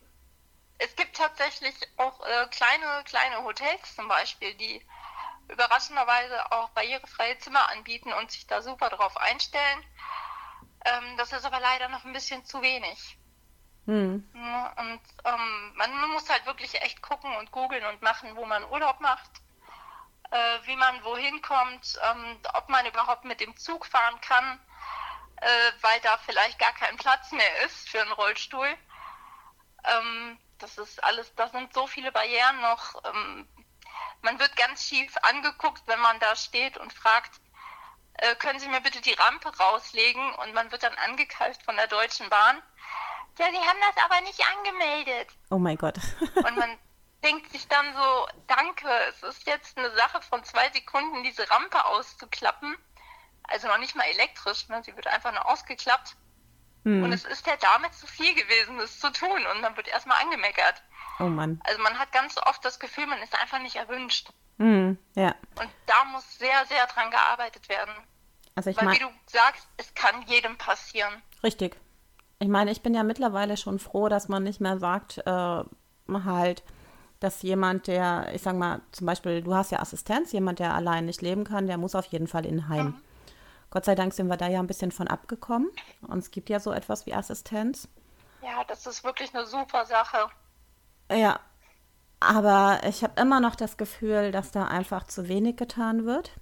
[0.78, 4.86] es gibt tatsächlich auch äh, kleine, kleine Hotels zum Beispiel, die
[5.50, 9.84] überraschenderweise auch barrierefreie Zimmer anbieten und sich da super drauf einstellen.
[10.86, 13.18] Ähm, das ist aber leider noch ein bisschen zu wenig.
[13.86, 14.30] Hm.
[14.34, 14.72] Ne?
[14.78, 18.64] Und ähm, man, man muss halt wirklich echt gucken und googeln und machen, wo man
[18.70, 19.30] Urlaub macht,
[20.32, 24.60] äh, wie man wohin kommt, ähm, ob man überhaupt mit dem Zug fahren kann,
[25.38, 28.74] äh, weil da vielleicht gar kein Platz mehr ist für einen Rollstuhl.
[29.84, 33.04] Ähm, das ist alles, da sind so viele Barrieren noch.
[33.04, 33.48] Ähm,
[34.22, 37.42] man wird ganz schief angeguckt, wenn man da steht und fragt,
[38.14, 40.34] äh, können Sie mir bitte die Rampe rauslegen?
[40.36, 42.62] Und man wird dann angekeift von der Deutschen Bahn.
[43.38, 45.30] Ja, Sie haben das aber nicht angemeldet.
[45.50, 45.96] Oh mein Gott.
[46.36, 46.78] Und man
[47.24, 51.84] denkt sich dann so, danke, es ist jetzt eine Sache von zwei Sekunden, diese Rampe
[51.86, 52.78] auszuklappen.
[53.44, 54.82] Also noch nicht mal elektrisch, ne?
[54.84, 56.16] sie wird einfach nur ausgeklappt.
[56.84, 57.04] Hm.
[57.04, 59.46] Und es ist der Dame zu viel gewesen, das zu tun.
[59.56, 60.82] Und dann wird erstmal angemeckert.
[61.20, 61.60] Oh Mann.
[61.64, 64.30] Also man hat ganz oft das Gefühl, man ist einfach nicht erwünscht.
[64.58, 64.98] Hm.
[65.16, 65.36] Ja.
[65.60, 67.94] Und da muss sehr, sehr dran gearbeitet werden.
[68.56, 71.22] Also ich Weil wie du sagst, es kann jedem passieren.
[71.44, 71.76] Richtig.
[72.40, 75.64] Ich meine, ich bin ja mittlerweile schon froh, dass man nicht mehr sagt, äh,
[76.26, 76.64] halt,
[77.20, 81.06] dass jemand, der, ich sag mal, zum Beispiel, du hast ja Assistenz, jemand, der allein
[81.06, 83.02] nicht leben kann, der muss auf jeden Fall in ein Heim.
[83.74, 85.68] Gott sei Dank sind wir da ja ein bisschen von abgekommen.
[86.08, 87.88] Und es gibt ja so etwas wie Assistenz.
[88.44, 90.30] Ja, das ist wirklich eine super Sache.
[91.12, 91.40] Ja,
[92.20, 96.34] aber ich habe immer noch das Gefühl, dass da einfach zu wenig getan wird.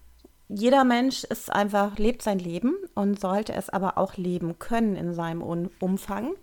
[0.50, 5.14] Jeder Mensch ist einfach, lebt sein Leben und sollte es aber auch leben können in
[5.14, 5.42] seinem
[5.80, 6.34] Umfang,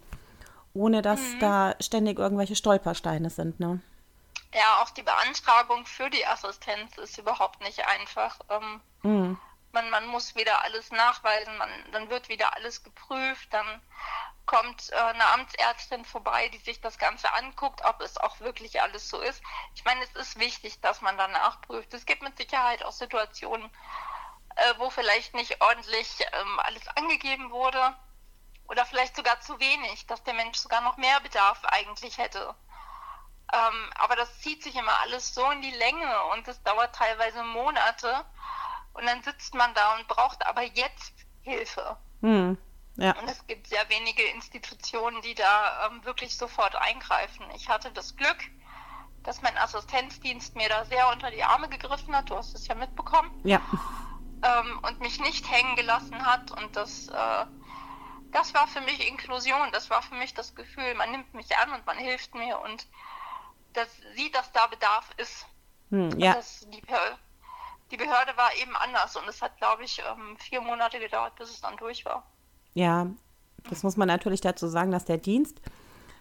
[0.72, 3.82] ohne dass da ständig irgendwelche Stolpersteine sind, ne?
[4.55, 8.39] Ja, auch die Beantragung für die Assistenz ist überhaupt nicht einfach.
[8.49, 9.39] Ähm, Mhm.
[9.79, 13.81] Man, man muss wieder alles nachweisen, man, dann wird wieder alles geprüft, dann
[14.45, 19.09] kommt äh, eine Amtsärztin vorbei, die sich das Ganze anguckt, ob es auch wirklich alles
[19.09, 19.41] so ist.
[19.74, 21.95] Ich meine, es ist wichtig, dass man dann nachprüft.
[21.95, 23.70] Es gibt mit Sicherheit auch Situationen,
[24.57, 27.95] äh, wo vielleicht nicht ordentlich ähm, alles angegeben wurde
[28.66, 32.55] oder vielleicht sogar zu wenig, dass der Mensch sogar noch mehr Bedarf eigentlich hätte.
[33.53, 37.45] Ähm, aber das zieht sich immer alles so in die Länge und es dauert teilweise
[37.45, 38.24] Monate
[38.99, 41.96] und dann sitzt man da und braucht aber jetzt Hilfe.
[42.20, 42.59] Hm.
[42.96, 43.16] Ja.
[43.16, 47.46] Und es gibt sehr wenige Institutionen, die da ähm, wirklich sofort eingreifen.
[47.55, 48.38] Ich hatte das Glück,
[49.22, 52.28] dass mein Assistenzdienst mir da sehr unter die Arme gegriffen hat.
[52.28, 53.30] Du hast es ja mitbekommen.
[53.44, 53.61] Ja.
[54.42, 56.51] Ähm, und mich nicht hängen gelassen hat.
[56.51, 57.46] Und das, äh,
[58.32, 59.70] das war für mich Inklusion.
[59.72, 62.88] Das war für mich das Gefühl, man nimmt mich an und man hilft mir und
[63.74, 65.46] das sieht, dass da Bedarf ist.
[65.90, 66.36] Hm, ja.
[66.72, 66.82] Die,
[67.91, 71.51] die, Behörde war eben anders und es hat, glaube ich, ähm, vier Monate gedauert, bis
[71.51, 72.24] es dann durch war.
[72.74, 73.09] Ja,
[73.68, 75.61] das muss man natürlich dazu sagen, dass der Dienst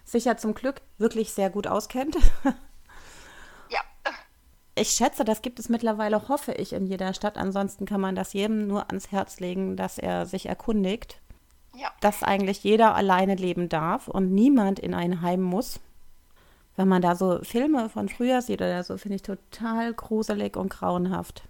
[0.04, 2.16] sich ja zum Glück wirklich sehr gut auskennt.
[3.70, 3.80] Ja.
[4.74, 7.36] Ich schätze, das gibt es mittlerweile, hoffe ich, in jeder Stadt.
[7.36, 11.20] Ansonsten kann man das jedem nur ans Herz legen, dass er sich erkundigt.
[11.74, 11.92] Ja.
[12.00, 15.80] Dass eigentlich jeder alleine leben darf und niemand in ein Heim muss.
[16.76, 20.70] Wenn man da so Filme von früher sieht oder so, finde ich total gruselig und
[20.70, 21.42] grauenhaft.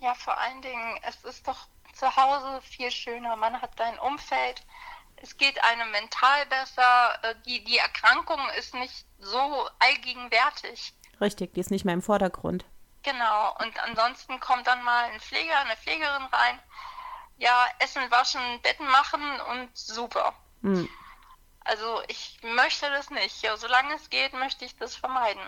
[0.00, 3.36] Ja, vor allen Dingen, es ist doch zu Hause viel schöner.
[3.36, 4.64] Man hat dein Umfeld.
[5.16, 7.18] Es geht einem mental besser.
[7.22, 10.94] Äh, die, die Erkrankung ist nicht so allgegenwärtig.
[11.20, 12.64] Richtig, die ist nicht mehr im Vordergrund.
[13.02, 13.54] Genau.
[13.60, 16.58] Und ansonsten kommt dann mal ein Pfleger, eine Pflegerin rein.
[17.36, 20.34] Ja, Essen, Waschen, Betten machen und super.
[20.62, 20.88] Hm.
[21.60, 23.42] Also ich möchte das nicht.
[23.42, 25.42] Ja, solange es geht, möchte ich das vermeiden.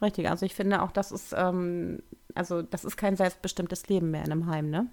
[0.00, 2.02] Richtig, also ich finde auch, das ist, ähm,
[2.36, 4.90] also das ist kein selbstbestimmtes Leben mehr in einem Heim, ne?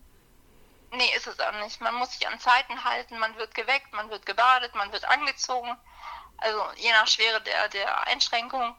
[0.91, 1.81] Nee, ist es auch nicht.
[1.81, 5.75] Man muss sich an Zeiten halten, man wird geweckt, man wird gebadet, man wird angezogen.
[6.37, 8.75] Also je nach Schwere der, der Einschränkung.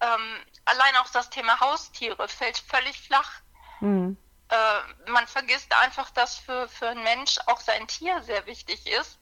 [0.00, 3.32] Ähm, allein auch das Thema Haustiere fällt völlig flach.
[3.80, 4.16] Mhm.
[4.48, 9.18] Äh, man vergisst einfach, dass für, für einen Mensch auch sein Tier sehr wichtig ist.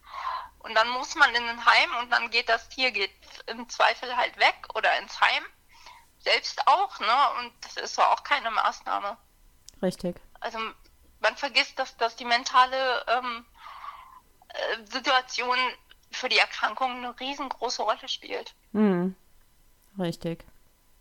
[0.59, 3.13] Und dann muss man in ein Heim und dann geht das Tier geht
[3.47, 5.45] im Zweifel halt weg oder ins Heim.
[6.27, 7.07] Selbst auch, ne?
[7.39, 9.17] Und das ist auch keine Maßnahme.
[9.81, 10.17] Richtig.
[10.41, 10.59] Also
[11.21, 13.47] man vergisst, dass, dass die mentale ähm,
[14.49, 15.57] äh, Situation
[16.11, 18.55] für die Erkrankung eine riesengroße Rolle spielt.
[18.73, 19.15] Hm.
[19.99, 20.45] Richtig.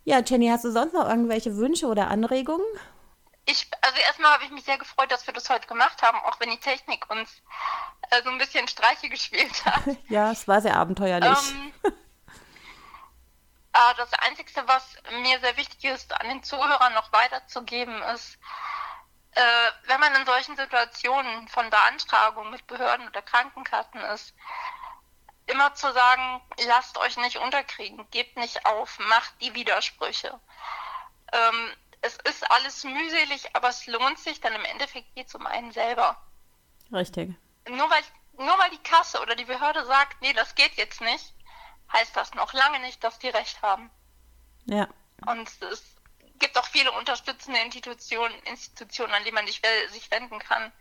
[0.04, 2.64] Ja, Jenny, hast du sonst noch irgendwelche Wünsche oder Anregungen?
[3.46, 6.38] Ich, also erstmal habe ich mich sehr gefreut, dass wir das heute gemacht haben, auch
[6.38, 7.42] wenn die Technik uns
[8.10, 9.96] äh, so ein bisschen Streiche gespielt hat.
[10.08, 11.50] ja, es war sehr abenteuerlich.
[11.50, 11.90] Ähm, äh,
[13.96, 18.38] das Einzige, was mir sehr wichtig ist, an den Zuhörern noch weiterzugeben, ist,
[19.32, 24.34] äh, wenn man in solchen Situationen von Beantragung mit Behörden oder Krankenkassen ist,
[25.46, 30.40] immer zu sagen, lasst euch nicht unterkriegen, gebt nicht auf, macht die Widersprüche.
[31.32, 35.46] Ähm, es ist alles mühselig, aber es lohnt sich, dann im Endeffekt geht es um
[35.46, 36.16] einen selber.
[36.92, 37.34] Richtig.
[37.68, 38.02] Nur weil,
[38.38, 41.34] nur weil die Kasse oder die Behörde sagt, nee, das geht jetzt nicht,
[41.96, 43.90] heißt das noch lange nicht, dass die recht haben.
[44.66, 44.88] Ja.
[45.26, 45.82] Und es
[46.38, 50.72] gibt auch viele unterstützende Institutionen, Institutionen, an die man sich, sich wenden kann.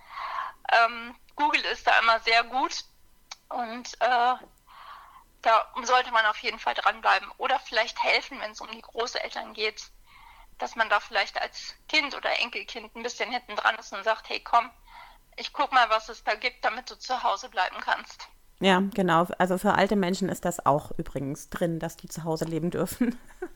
[0.71, 2.83] Ähm, Google ist da immer sehr gut
[3.49, 4.35] und äh,
[5.41, 9.53] da sollte man auf jeden Fall dranbleiben oder vielleicht helfen, wenn es um die Großeltern
[9.53, 9.89] geht,
[10.57, 14.27] dass man da vielleicht als Kind oder Enkelkind ein bisschen hinten dran ist und sagt,
[14.29, 14.71] hey komm,
[15.37, 18.27] ich guck mal, was es da gibt, damit du zu Hause bleiben kannst.
[18.59, 19.27] Ja, genau.
[19.37, 23.17] Also für alte Menschen ist das auch übrigens drin, dass die zu Hause leben dürfen.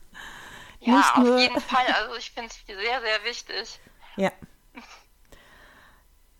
[0.82, 1.84] Ja, Nicht auf jeden Fall.
[1.92, 3.78] Also ich finde es sehr, sehr wichtig.
[4.16, 4.32] Ja.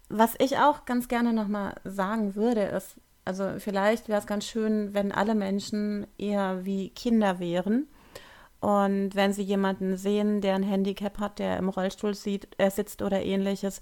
[0.09, 2.97] Was ich auch ganz gerne nochmal sagen würde, ist,
[3.27, 7.87] also vielleicht wäre es ganz schön, wenn alle Menschen eher wie Kinder wären.
[8.61, 13.03] Und wenn sie jemanden sehen, der ein Handicap hat, der im Rollstuhl sieht, äh, sitzt
[13.03, 13.81] oder ähnliches,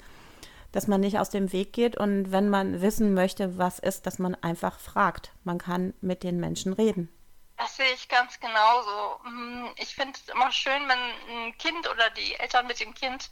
[0.73, 4.19] dass man nicht aus dem Weg geht und wenn man wissen möchte, was ist, dass
[4.19, 5.33] man einfach fragt.
[5.45, 7.12] Man kann mit den Menschen reden.
[7.57, 9.21] Das sehe ich ganz genauso.
[9.25, 13.31] Mm, ich finde es immer schön, wenn ein Kind oder die Eltern mit dem Kind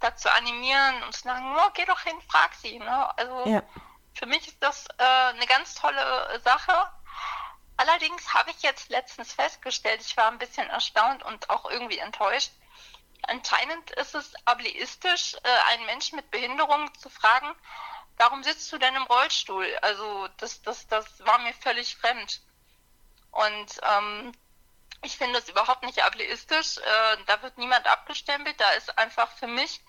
[0.00, 2.78] dazu animieren und sagen, oh, geh doch hin, frag sie.
[2.78, 3.18] Ne?
[3.18, 3.62] Also ja.
[4.14, 6.72] für mich ist das äh, eine ganz tolle Sache.
[7.76, 12.52] Allerdings habe ich jetzt letztens festgestellt, ich war ein bisschen erstaunt und auch irgendwie enttäuscht.
[13.22, 17.54] Anscheinend ist es ableistisch, äh, einen Menschen mit Behinderung zu fragen,
[18.16, 19.66] warum sitzt du denn im Rollstuhl?
[19.82, 22.40] Also das, das, das war mir völlig fremd.
[23.30, 24.32] Und ähm,
[25.02, 26.78] ich finde es überhaupt nicht ableistisch.
[26.78, 28.58] Äh, da wird niemand abgestempelt.
[28.60, 29.80] Da ist einfach für mich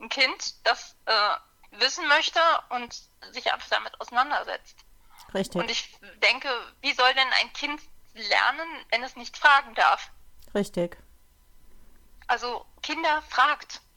[0.00, 1.36] ein Kind, das äh,
[1.72, 2.40] wissen möchte
[2.70, 2.94] und
[3.32, 4.76] sich einfach damit auseinandersetzt.
[5.32, 5.60] Richtig.
[5.60, 6.48] Und ich denke,
[6.80, 7.80] wie soll denn ein Kind
[8.14, 10.10] lernen, wenn es nicht fragen darf?
[10.54, 10.96] Richtig.
[12.26, 13.80] Also Kinder fragt.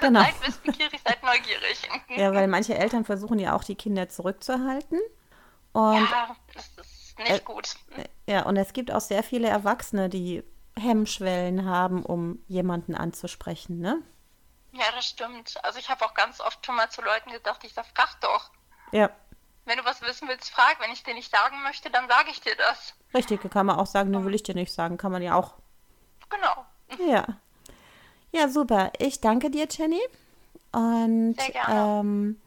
[0.00, 0.20] Genau.
[0.22, 1.88] seid wissbegierig, seid neugierig.
[2.16, 4.98] Ja, weil manche Eltern versuchen ja auch die Kinder zurückzuhalten.
[5.74, 7.74] Und ja, das ist nicht Äh, gut.
[8.26, 10.42] ja, und es gibt auch sehr viele Erwachsene, die
[10.78, 14.00] Hemmschwellen haben, um jemanden anzusprechen, ne?
[14.72, 15.62] Ja, das stimmt.
[15.62, 18.50] Also ich habe auch ganz oft schon mal zu Leuten gesagt, ich sag, frag doch.
[18.90, 19.10] Ja,
[19.66, 20.80] Wenn du was wissen willst, frag.
[20.80, 22.94] Wenn ich dir nicht sagen möchte, dann sage ich dir das.
[23.12, 23.42] richtig.
[23.50, 24.96] Kann man auch sagen, ne, will ich dir nicht sagen.
[24.96, 25.54] Kann man ja auch.
[26.30, 26.64] Genau.
[27.06, 27.26] Ja.
[28.34, 28.90] Ja, super.
[28.98, 30.00] Ich danke dir, Jenny.
[30.72, 31.36] Und
[31.68, 32.40] ähm,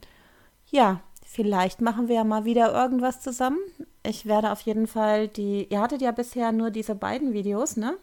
[0.70, 3.60] ja, vielleicht machen wir ja mal wieder irgendwas zusammen.
[4.04, 5.66] Ich werde auf jeden Fall die.
[5.70, 7.98] Ihr hattet ja bisher nur diese beiden Videos, ne?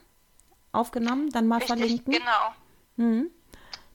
[0.72, 2.12] Aufgenommen, dann mal Richtig, verlinken.
[2.14, 2.52] genau.
[2.96, 3.30] Mhm.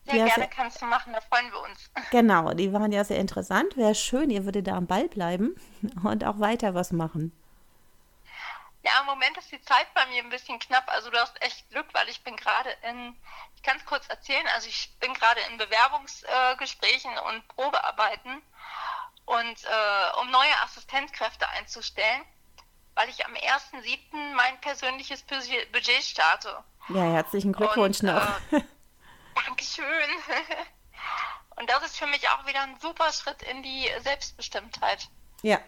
[0.05, 1.89] Sehr Ja, gerne sehr- kannst du machen, da freuen wir uns.
[2.11, 3.75] Genau, die waren ja sehr interessant.
[3.75, 5.55] Wäre schön, ihr würdet da am Ball bleiben
[6.03, 7.31] und auch weiter was machen.
[8.89, 10.85] Ja, im Moment ist die Zeit bei mir ein bisschen knapp.
[10.87, 13.15] Also du hast echt Glück, weil ich bin gerade in,
[13.55, 18.41] ich kann es kurz erzählen, also ich bin gerade in Bewerbungsgesprächen und Probearbeiten
[19.25, 22.23] und äh, um neue Assistenzkräfte einzustellen,
[22.95, 24.33] weil ich am 1.7.
[24.35, 26.63] mein persönliches Budget Budget starte.
[26.87, 28.51] Ja, herzlichen Glückwunsch Und, noch.
[28.51, 28.63] Äh,
[29.45, 29.85] Dankeschön.
[31.57, 35.09] Und das ist für mich auch wieder ein super Schritt in die Selbstbestimmtheit.
[35.43, 35.59] Ja,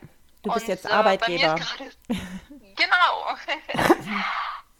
[0.44, 1.56] du bist Und, jetzt äh, Arbeitgeber.
[1.56, 1.92] ist gerade-
[2.76, 3.36] genau.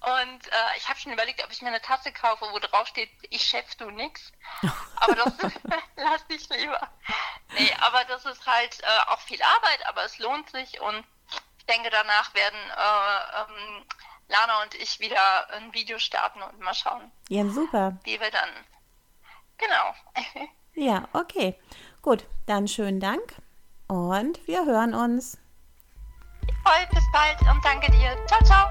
[0.04, 3.12] Und äh, ich habe schon überlegt, ob ich mir eine Tasse kaufe, wo drauf steht,
[3.30, 4.32] ich Chef, du nix.
[4.96, 5.34] Aber das
[5.96, 6.90] lass ich lieber.
[7.54, 11.06] Nee, aber das ist halt äh, auch viel Arbeit, aber es lohnt sich und
[11.60, 13.86] ich denke, danach werden äh, ähm,
[14.30, 17.96] Lana und ich wieder ein Video starten und mal schauen, Ja, super.
[18.04, 18.50] wie wir dann.
[19.60, 19.94] Genau.
[20.74, 21.54] Ja, okay.
[22.02, 23.36] Gut, dann schönen Dank
[23.88, 25.38] und wir hören uns.
[26.64, 28.16] Voll, bis bald und danke dir.
[28.28, 28.68] Ciao, ciao.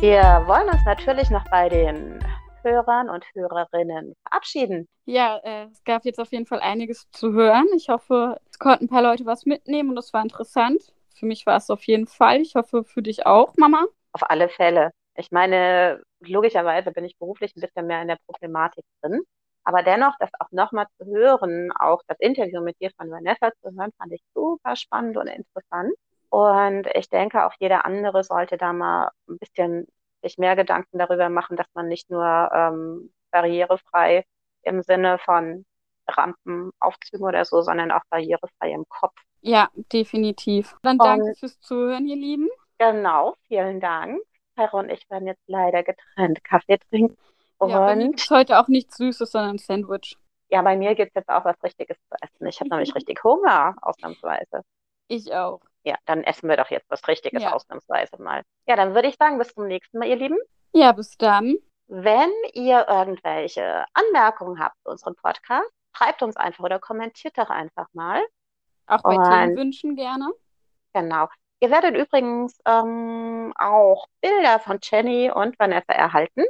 [0.00, 2.24] Wir wollen uns natürlich noch bei den
[2.62, 4.88] Hörern und Hörerinnen verabschieden.
[5.06, 7.66] Ja, äh, es gab jetzt auf jeden Fall einiges zu hören.
[7.74, 10.92] Ich hoffe, es konnten ein paar Leute was mitnehmen und das war interessant.
[11.14, 12.40] Für mich war es auf jeden Fall.
[12.40, 13.86] Ich hoffe, für dich auch, Mama.
[14.12, 14.92] Auf alle Fälle.
[15.16, 19.22] Ich meine, logischerweise bin ich beruflich ein bisschen mehr in der Problematik drin.
[19.68, 23.70] Aber dennoch, das auch nochmal zu hören, auch das Interview mit dir von Vanessa zu
[23.76, 25.92] hören, fand ich super spannend und interessant.
[26.30, 29.86] Und ich denke, auch jeder andere sollte da mal ein bisschen
[30.22, 34.24] sich mehr Gedanken darüber machen, dass man nicht nur ähm, barrierefrei
[34.62, 35.66] im Sinne von
[36.08, 39.20] Rampen, Aufzügen oder so, sondern auch barrierefrei im Kopf.
[39.42, 40.76] Ja, definitiv.
[40.82, 42.48] Dann Und- danke fürs Zuhören, ihr Lieben.
[42.78, 44.18] Genau, vielen Dank.
[44.56, 47.18] Sarah und ich werden jetzt leider getrennt Kaffee trinken.
[47.58, 50.16] Und Ja, bei mir gibt es heute auch nichts Süßes, sondern ein Sandwich.
[50.50, 52.46] Ja, bei mir gibt es jetzt auch was Richtiges zu essen.
[52.46, 54.62] Ich habe nämlich richtig Hunger, ausnahmsweise.
[55.08, 55.60] Ich auch.
[55.84, 57.52] Ja, dann essen wir doch jetzt was Richtiges, Ja.
[57.52, 58.42] ausnahmsweise mal.
[58.66, 60.38] Ja, dann würde ich sagen, bis zum nächsten Mal, ihr Lieben.
[60.72, 61.56] Ja, bis dann.
[61.86, 67.86] Wenn ihr irgendwelche Anmerkungen habt zu unserem Podcast, schreibt uns einfach oder kommentiert doch einfach
[67.94, 68.22] mal.
[68.86, 70.30] Auch bei Und- Themenwünschen gerne.
[70.92, 71.28] Genau.
[71.60, 76.44] Ihr werdet übrigens ähm, auch Bilder von Jenny und Vanessa erhalten,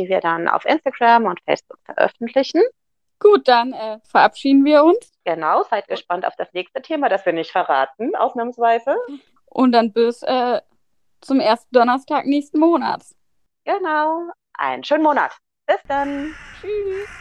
[0.00, 2.62] die wir dann auf Instagram und Facebook veröffentlichen.
[3.18, 7.32] Gut, dann äh, verabschieden wir uns Genau, seid gespannt auf das nächste Thema, das wir
[7.32, 8.96] nicht verraten, ausnahmsweise.
[9.46, 10.60] und dann bis äh,
[11.20, 13.14] zum ersten Donnerstag nächsten Monats.
[13.64, 14.30] Genau.
[14.54, 15.36] Einen schönen Monat.
[15.66, 16.34] Bis dann.
[16.60, 17.19] Tschüss.